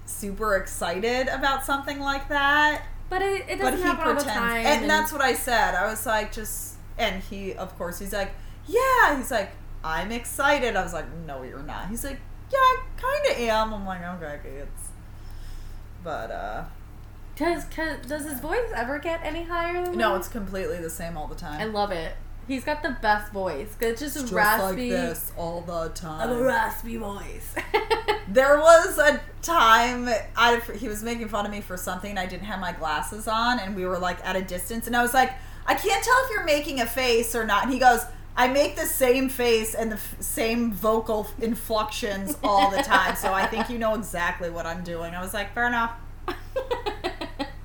[0.05, 4.21] super excited about something like that But it, it but doesn't he happen all the
[4.23, 4.65] pretends time.
[4.65, 8.31] and, that's what i said i was like just and he of course he's like
[8.67, 9.51] yeah he's like
[9.83, 12.19] i'm excited i was like no you're not he's like
[12.51, 14.89] yeah i kind of am i'm like okay it's.
[16.03, 16.63] but uh
[17.35, 17.65] Does,
[18.07, 19.85] does his voice ever get any higher?
[19.85, 22.13] Than no it's completely the same all the time I love it.
[22.47, 23.75] He's got the best voice.
[23.79, 27.55] it's just, just a like this all the time I have a raspy voice.
[28.27, 32.25] There was a time I, he was making fun of me for something and I
[32.27, 35.13] didn't have my glasses on and we were like at a distance and I was
[35.13, 35.33] like,
[35.65, 37.63] I can't tell if you're making a face or not.
[37.63, 42.71] And he goes, I make the same face and the f- same vocal inflections all
[42.71, 45.13] the time, so I think you know exactly what I'm doing.
[45.13, 45.93] I was like, fair enough.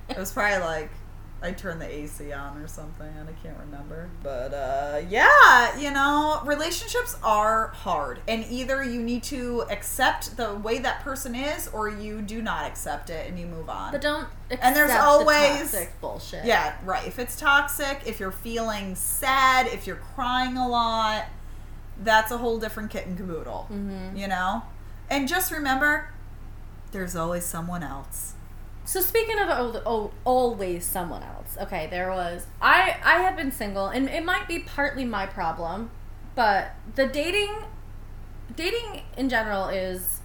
[0.08, 0.90] It was probably like
[1.47, 4.11] I turned the AC on or something, and I can't remember.
[4.22, 10.55] But uh, yeah, you know, relationships are hard, and either you need to accept the
[10.57, 13.92] way that person is, or you do not accept it and you move on.
[13.92, 16.44] But don't And there's accept the always- toxic bullshit.
[16.44, 17.07] yeah, right.
[17.07, 21.26] If it's toxic, if you're feeling sad, if you're crying a lot,
[22.03, 23.68] that's a whole different kit and caboodle.
[23.72, 24.16] Mhm.
[24.18, 24.62] You know,
[25.09, 26.11] and just remember,
[26.92, 28.32] there's always someone else.
[28.87, 33.51] So speaking of al- al- always someone else, okay, there was I I have been
[33.51, 35.91] single, and it might be partly my problem,
[36.37, 37.53] but the dating
[38.55, 40.20] dating in general is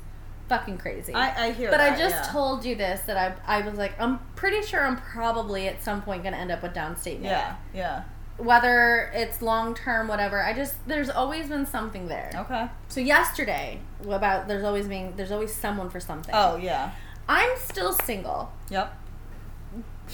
[0.48, 1.14] fucking crazy.
[1.14, 2.32] I, I hear but that, I just yeah.
[2.32, 6.04] told you this that I I was like I'm pretty sure I'm probably at some
[6.04, 8.04] point gonna end up with downstate Yeah, yeah.
[8.38, 10.44] Whether it's long term, whatever.
[10.44, 12.32] I just there's always been something there.
[12.36, 12.68] Okay.
[12.90, 16.34] So yesterday about there's always being there's always someone for something.
[16.36, 16.92] Oh, yeah.
[17.34, 18.52] I'm still single.
[18.70, 18.98] Yep.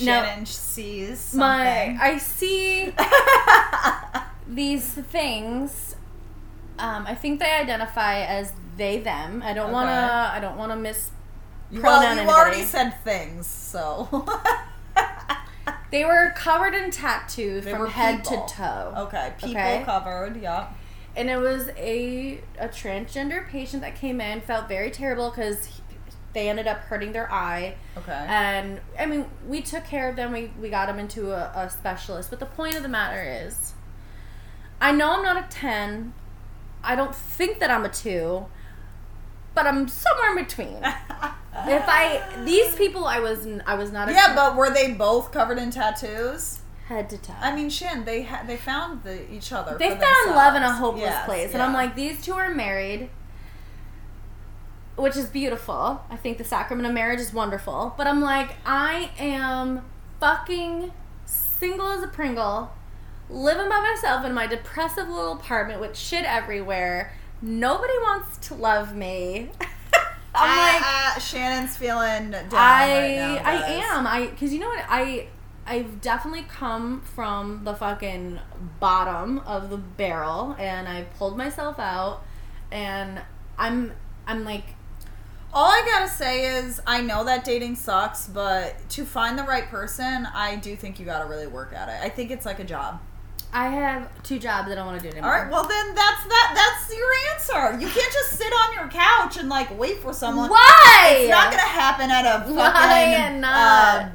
[0.02, 1.98] Now- Shannon sees My.
[2.00, 2.94] I see
[4.48, 5.96] these things.
[6.78, 9.42] Um, I think they identify as they them.
[9.44, 9.74] I don't Okay.
[9.74, 11.10] wanna I don't wanna miss
[11.72, 12.30] well, you anybody.
[12.38, 14.08] already said things, so.
[15.90, 18.46] They were covered in tattoos They from head people.
[18.46, 18.94] to toe.
[19.08, 19.84] okay, people Okay.
[19.86, 20.74] covered, yep.
[21.16, 25.82] and it was a a transgender patient that came in felt very terrible because
[26.38, 27.76] they ended up hurting their eye.
[27.98, 28.12] Okay.
[28.30, 30.32] and i mean we took care of them.
[30.32, 32.30] We, we got them into a, a specialist.
[32.30, 33.74] But the point of the matter is
[34.80, 36.14] i know i'm not a 10
[36.84, 38.46] i don't think that i'm a 2
[39.56, 40.78] but i'm somewhere in between.
[41.78, 44.88] If i these people i was I was not a yeah, two- but were they
[44.94, 46.60] both covered in tattoos?
[46.88, 47.34] head to toe.
[47.42, 49.76] I mean, Shin, they ha- they found the each other.
[49.78, 51.52] they found love in a hopeless Yes, place.
[51.54, 53.10] And i'm like these two are married
[54.98, 56.02] which is beautiful.
[56.10, 57.94] I think the sacrament of marriage is wonderful.
[57.98, 59.86] But i'm like i am
[60.20, 60.92] fucking
[61.26, 62.72] single as a pringle
[63.30, 67.14] living by myself in my depressive little apartment with shit everywhere.
[67.42, 69.50] Nobody wants to love me.
[70.40, 74.08] I'm like Ah, ah, Shannon's feeling down I right now, I am.
[74.08, 74.86] I because you know what?
[74.88, 75.28] I
[75.66, 78.40] I've definitely come from the fucking
[78.80, 82.24] bottom of the barrel and I pulled myself out
[82.72, 83.22] and
[83.58, 83.94] I'm
[84.26, 84.76] I'm like
[85.54, 89.68] All I gotta say is, I know that dating sucks, but to find the right
[89.68, 91.98] person, I do think you gotta really work at it.
[92.04, 93.00] I think it's like a job.
[93.54, 95.34] I have two jobs that I don't want to do anymore.
[95.34, 96.52] All right, well then that's that.
[96.54, 97.80] That's your answer.
[97.80, 100.50] You can't just sit on your couch and like wait for someone.
[100.50, 101.18] Why?
[101.22, 104.04] It's not gonna happen at a Why fucking not?
[104.04, 104.10] Uh,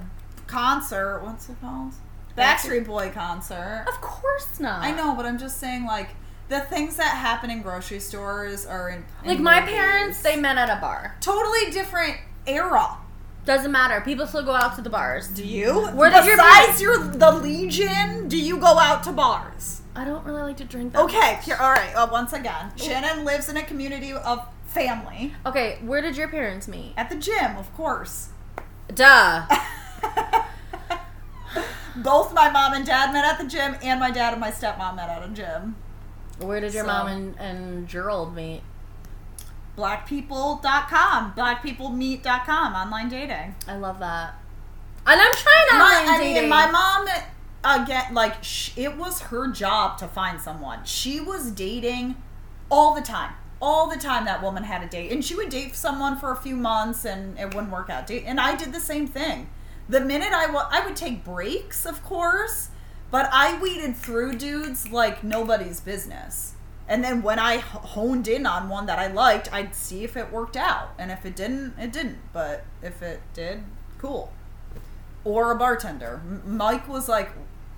[0.46, 1.22] concert.
[1.24, 1.94] What's it called?
[2.36, 3.84] Backstreet Boy concert.
[3.88, 4.82] Of course not.
[4.82, 6.10] I know, but I'm just saying like
[6.52, 9.74] the things that happen in grocery stores are in, in Like my movies.
[9.74, 11.16] parents, they met at a bar.
[11.20, 12.98] totally different era.
[13.44, 14.00] Doesn't matter.
[14.02, 15.28] People still go out to the bars.
[15.28, 15.86] Do you?
[15.88, 19.80] Where did your Besides your the Legion, do you go out to bars?
[19.96, 20.92] I don't really like to drink.
[20.92, 21.44] That Okay, much.
[21.44, 21.92] here, all right.
[21.94, 25.78] Uh, once again, Shannon lives in a community of family Okay.
[25.82, 26.94] Where did your parents meet?
[26.96, 28.28] at the gym, of course.
[28.94, 29.46] Duh.
[31.96, 34.96] Both my mom and dad met at the gym, and my dad and my stepmom
[34.96, 35.76] met at a gym.
[36.38, 38.62] Where did your So- mom and, and Gerald meet?
[39.76, 43.54] Blackpeople.com, blackpeoplemeet.com, online dating.
[43.66, 44.34] I love that.
[45.06, 46.42] And I'm trying My, online I dating.
[46.42, 47.08] mean, my mom,
[47.64, 50.84] again, like, sh- it was her job to find someone.
[50.84, 52.16] She was dating
[52.70, 53.32] all the time.
[53.60, 55.12] All the time that woman had a date.
[55.12, 58.10] And she would date someone for a few months and it wouldn't work out.
[58.10, 59.48] And I did the same thing.
[59.88, 62.68] The minute I wa- I would take breaks, of course,
[63.12, 66.54] but I weeded through dudes like nobody's business.
[66.88, 70.32] And then when I honed in on one that I liked, I'd see if it
[70.32, 70.94] worked out.
[70.98, 72.18] And if it didn't, it didn't.
[72.32, 73.62] But if it did,
[73.98, 74.32] cool
[75.24, 76.20] or a bartender.
[76.44, 77.30] Mike was like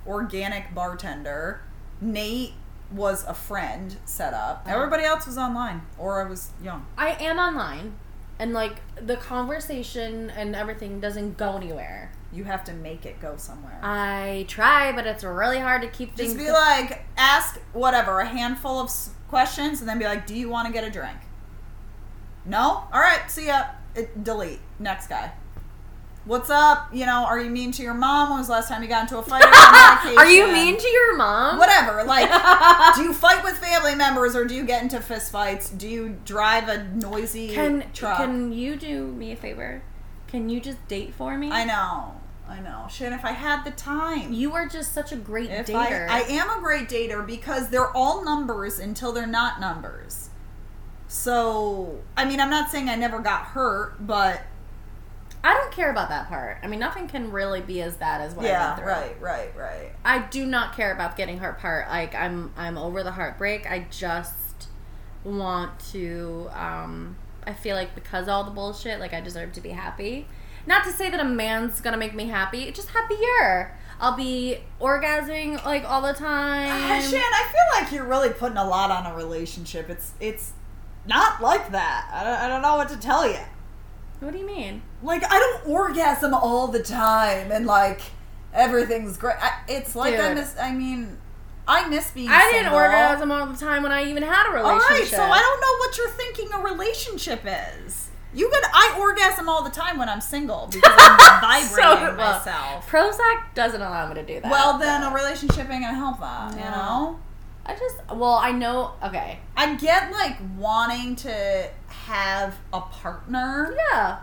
[0.06, 1.60] organic bartender.
[2.00, 2.52] Nate
[2.90, 4.64] was a friend set up.
[4.66, 6.86] Everybody else was online or I was young.
[6.96, 7.94] I am online,
[8.38, 12.03] and like the conversation and everything doesn't go anywhere.
[12.34, 13.78] You have to make it go somewhere.
[13.82, 16.34] I try, but it's really hard to keep things.
[16.34, 18.90] Just be like, ask whatever, a handful of
[19.28, 21.18] questions, and then be like, do you want to get a drink?
[22.44, 22.84] No?
[22.92, 23.66] All right, see ya.
[23.94, 24.58] It, delete.
[24.80, 25.32] Next guy.
[26.24, 26.88] What's up?
[26.92, 28.30] You know, are you mean to your mom?
[28.30, 29.44] When was the last time you got into a fight?
[30.16, 31.58] Are you mean to your mom?
[31.58, 32.02] whatever.
[32.04, 32.30] Like,
[32.96, 35.68] do you fight with family members or do you get into fist fights?
[35.68, 38.16] Do you drive a noisy Can truck?
[38.16, 39.82] can you do me a favor?
[40.26, 41.50] Can you just date for me?
[41.50, 42.14] I know,
[42.48, 42.86] I know.
[42.90, 44.32] Shit, if I had the time.
[44.32, 46.08] You are just such a great if dater.
[46.08, 50.30] I, I am a great dater because they're all numbers until they're not numbers.
[51.08, 54.42] So, I mean, I'm not saying I never got hurt, but
[55.44, 56.58] I don't care about that part.
[56.62, 58.88] I mean, nothing can really be as bad as what I yeah, went through.
[58.88, 59.92] right, right, right.
[60.04, 61.86] I do not care about getting hurt part.
[61.88, 63.70] Like I'm I'm over the heartbreak.
[63.70, 64.68] I just
[65.22, 67.16] want to um
[67.46, 70.26] I feel like because of all the bullshit, like I deserve to be happy.
[70.66, 73.76] Not to say that a man's gonna make me happy, just happier.
[74.00, 76.90] I'll be orgasming like all the time.
[76.90, 79.88] Uh, Shan, I feel like you're really putting a lot on a relationship.
[79.88, 80.52] It's it's
[81.06, 82.10] not like that.
[82.12, 83.38] I don't, I don't know what to tell you.
[84.20, 84.82] what do you mean?
[85.02, 88.00] like I don't orgasm all the time and like
[88.52, 89.36] everything's great.
[89.40, 90.36] I, it's like Dude.
[90.36, 91.18] just, I mean,
[91.66, 92.28] I miss being.
[92.30, 94.90] I didn't orgasm all the time when I even had a relationship.
[94.90, 97.42] right, so I don't know what you're thinking a relationship
[97.84, 98.03] is.
[98.34, 98.64] You could.
[98.72, 102.90] I orgasm all the time when I'm single because I'm vibrating So, well, myself.
[102.90, 104.50] Prozac doesn't allow me to do that.
[104.50, 106.52] Well, then a relationship ain't gonna help that.
[106.54, 107.20] You know.
[107.66, 108.92] I just well, I know.
[109.02, 113.74] Okay, I get like wanting to have a partner.
[113.90, 114.18] yeah,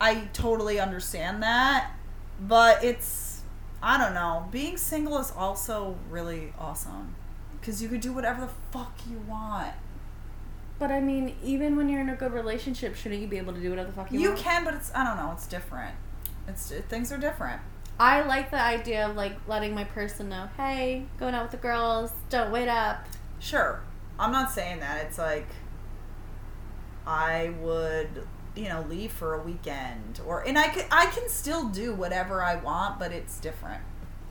[0.00, 1.92] I totally understand that,
[2.40, 3.40] but it's
[3.82, 4.48] I don't know.
[4.50, 7.14] Being single is also really awesome
[7.60, 9.72] because you could do whatever the fuck you want.
[10.82, 13.60] But I mean, even when you're in a good relationship, shouldn't you be able to
[13.60, 14.38] do whatever the fuck you, You want?
[14.38, 15.30] You can, but it's I don't know.
[15.32, 15.94] It's different.
[16.48, 17.60] It's things are different.
[18.00, 21.58] I like the idea of like letting my person know, hey, going out with the
[21.58, 23.06] girls, don't wait up.
[23.38, 23.80] Sure.
[24.18, 25.06] I'm not saying that.
[25.06, 25.46] It's like
[27.06, 28.26] I would,
[28.56, 32.42] you know, leave for a weekend or and I could I can still do whatever
[32.42, 33.84] I want, but it's different.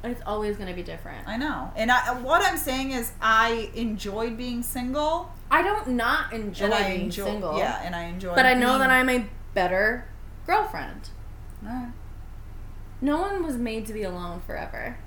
[0.04, 1.28] It's always gonna be different.
[1.28, 1.72] I know.
[1.76, 6.74] And I what I'm saying is I enjoyed being single I don't not enjoy and
[6.74, 7.58] I being enjoy single.
[7.58, 10.08] Yeah, and I enjoy but I know that I'm a better
[10.46, 11.10] girlfriend.
[11.66, 11.92] Alright.
[13.02, 14.98] No one was made to be alone forever.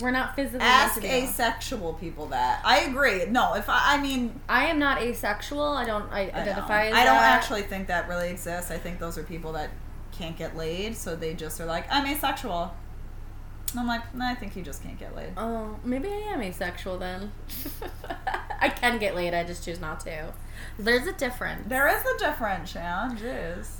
[0.00, 1.24] We're not physically to Ask be alone.
[1.24, 2.62] asexual people that.
[2.64, 3.26] I agree.
[3.26, 5.62] No, if I I mean I am not asexual.
[5.62, 8.70] I don't I I, identify as I don't actually think that really exists.
[8.70, 9.70] I think those are people that
[10.12, 12.72] can't get laid, so they just are like, I'm asexual.
[13.74, 15.32] And I'm like, nah, I think you just can't get laid.
[15.36, 17.32] Oh, maybe I am asexual then.
[18.60, 20.32] I can get laid, I just choose not to.
[20.78, 21.68] There's a difference.
[21.68, 23.10] There is a difference, yeah.
[23.14, 23.78] Jeez.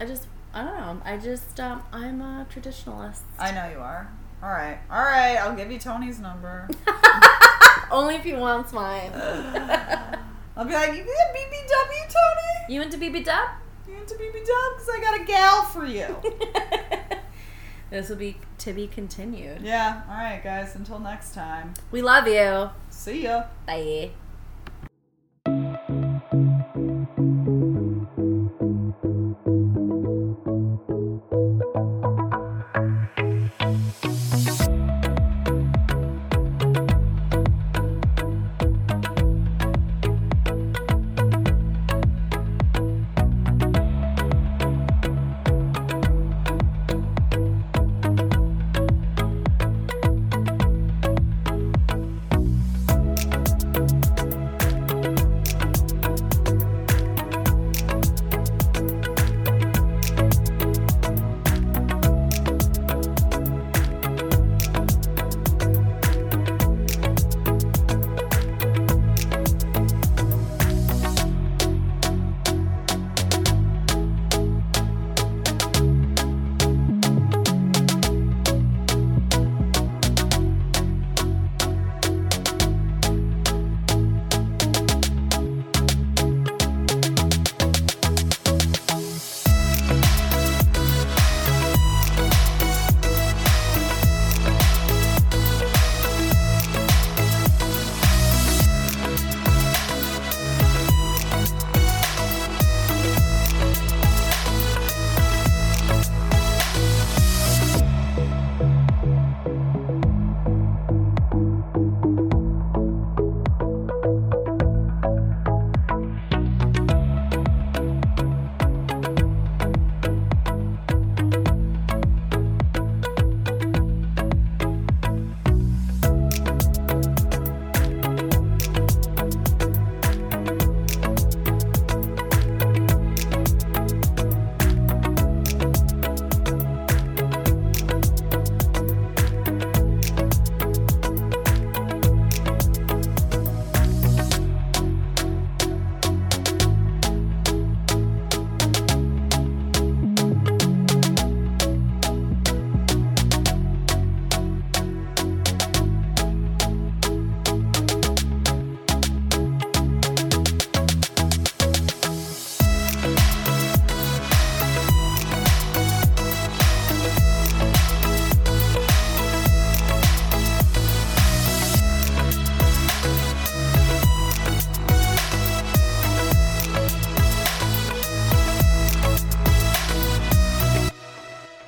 [0.00, 1.02] I just, I don't know.
[1.04, 3.22] I just, um, I'm a traditionalist.
[3.36, 4.12] I know you are.
[4.40, 5.36] All right, all right.
[5.38, 6.68] I'll give you Tony's number.
[7.90, 9.10] Only if he wants mine.
[10.56, 12.72] I'll be like, you get BBW, Tony.
[12.72, 13.48] you into to BB Dub?
[13.88, 16.16] You into BBW because I got a gal for you.
[17.94, 19.62] This will be to be continued.
[19.62, 20.02] yeah.
[20.08, 20.74] All right, guys.
[20.74, 21.74] Until next time.
[21.90, 22.70] We love you.
[22.90, 23.44] See ya.
[23.66, 24.10] Bye.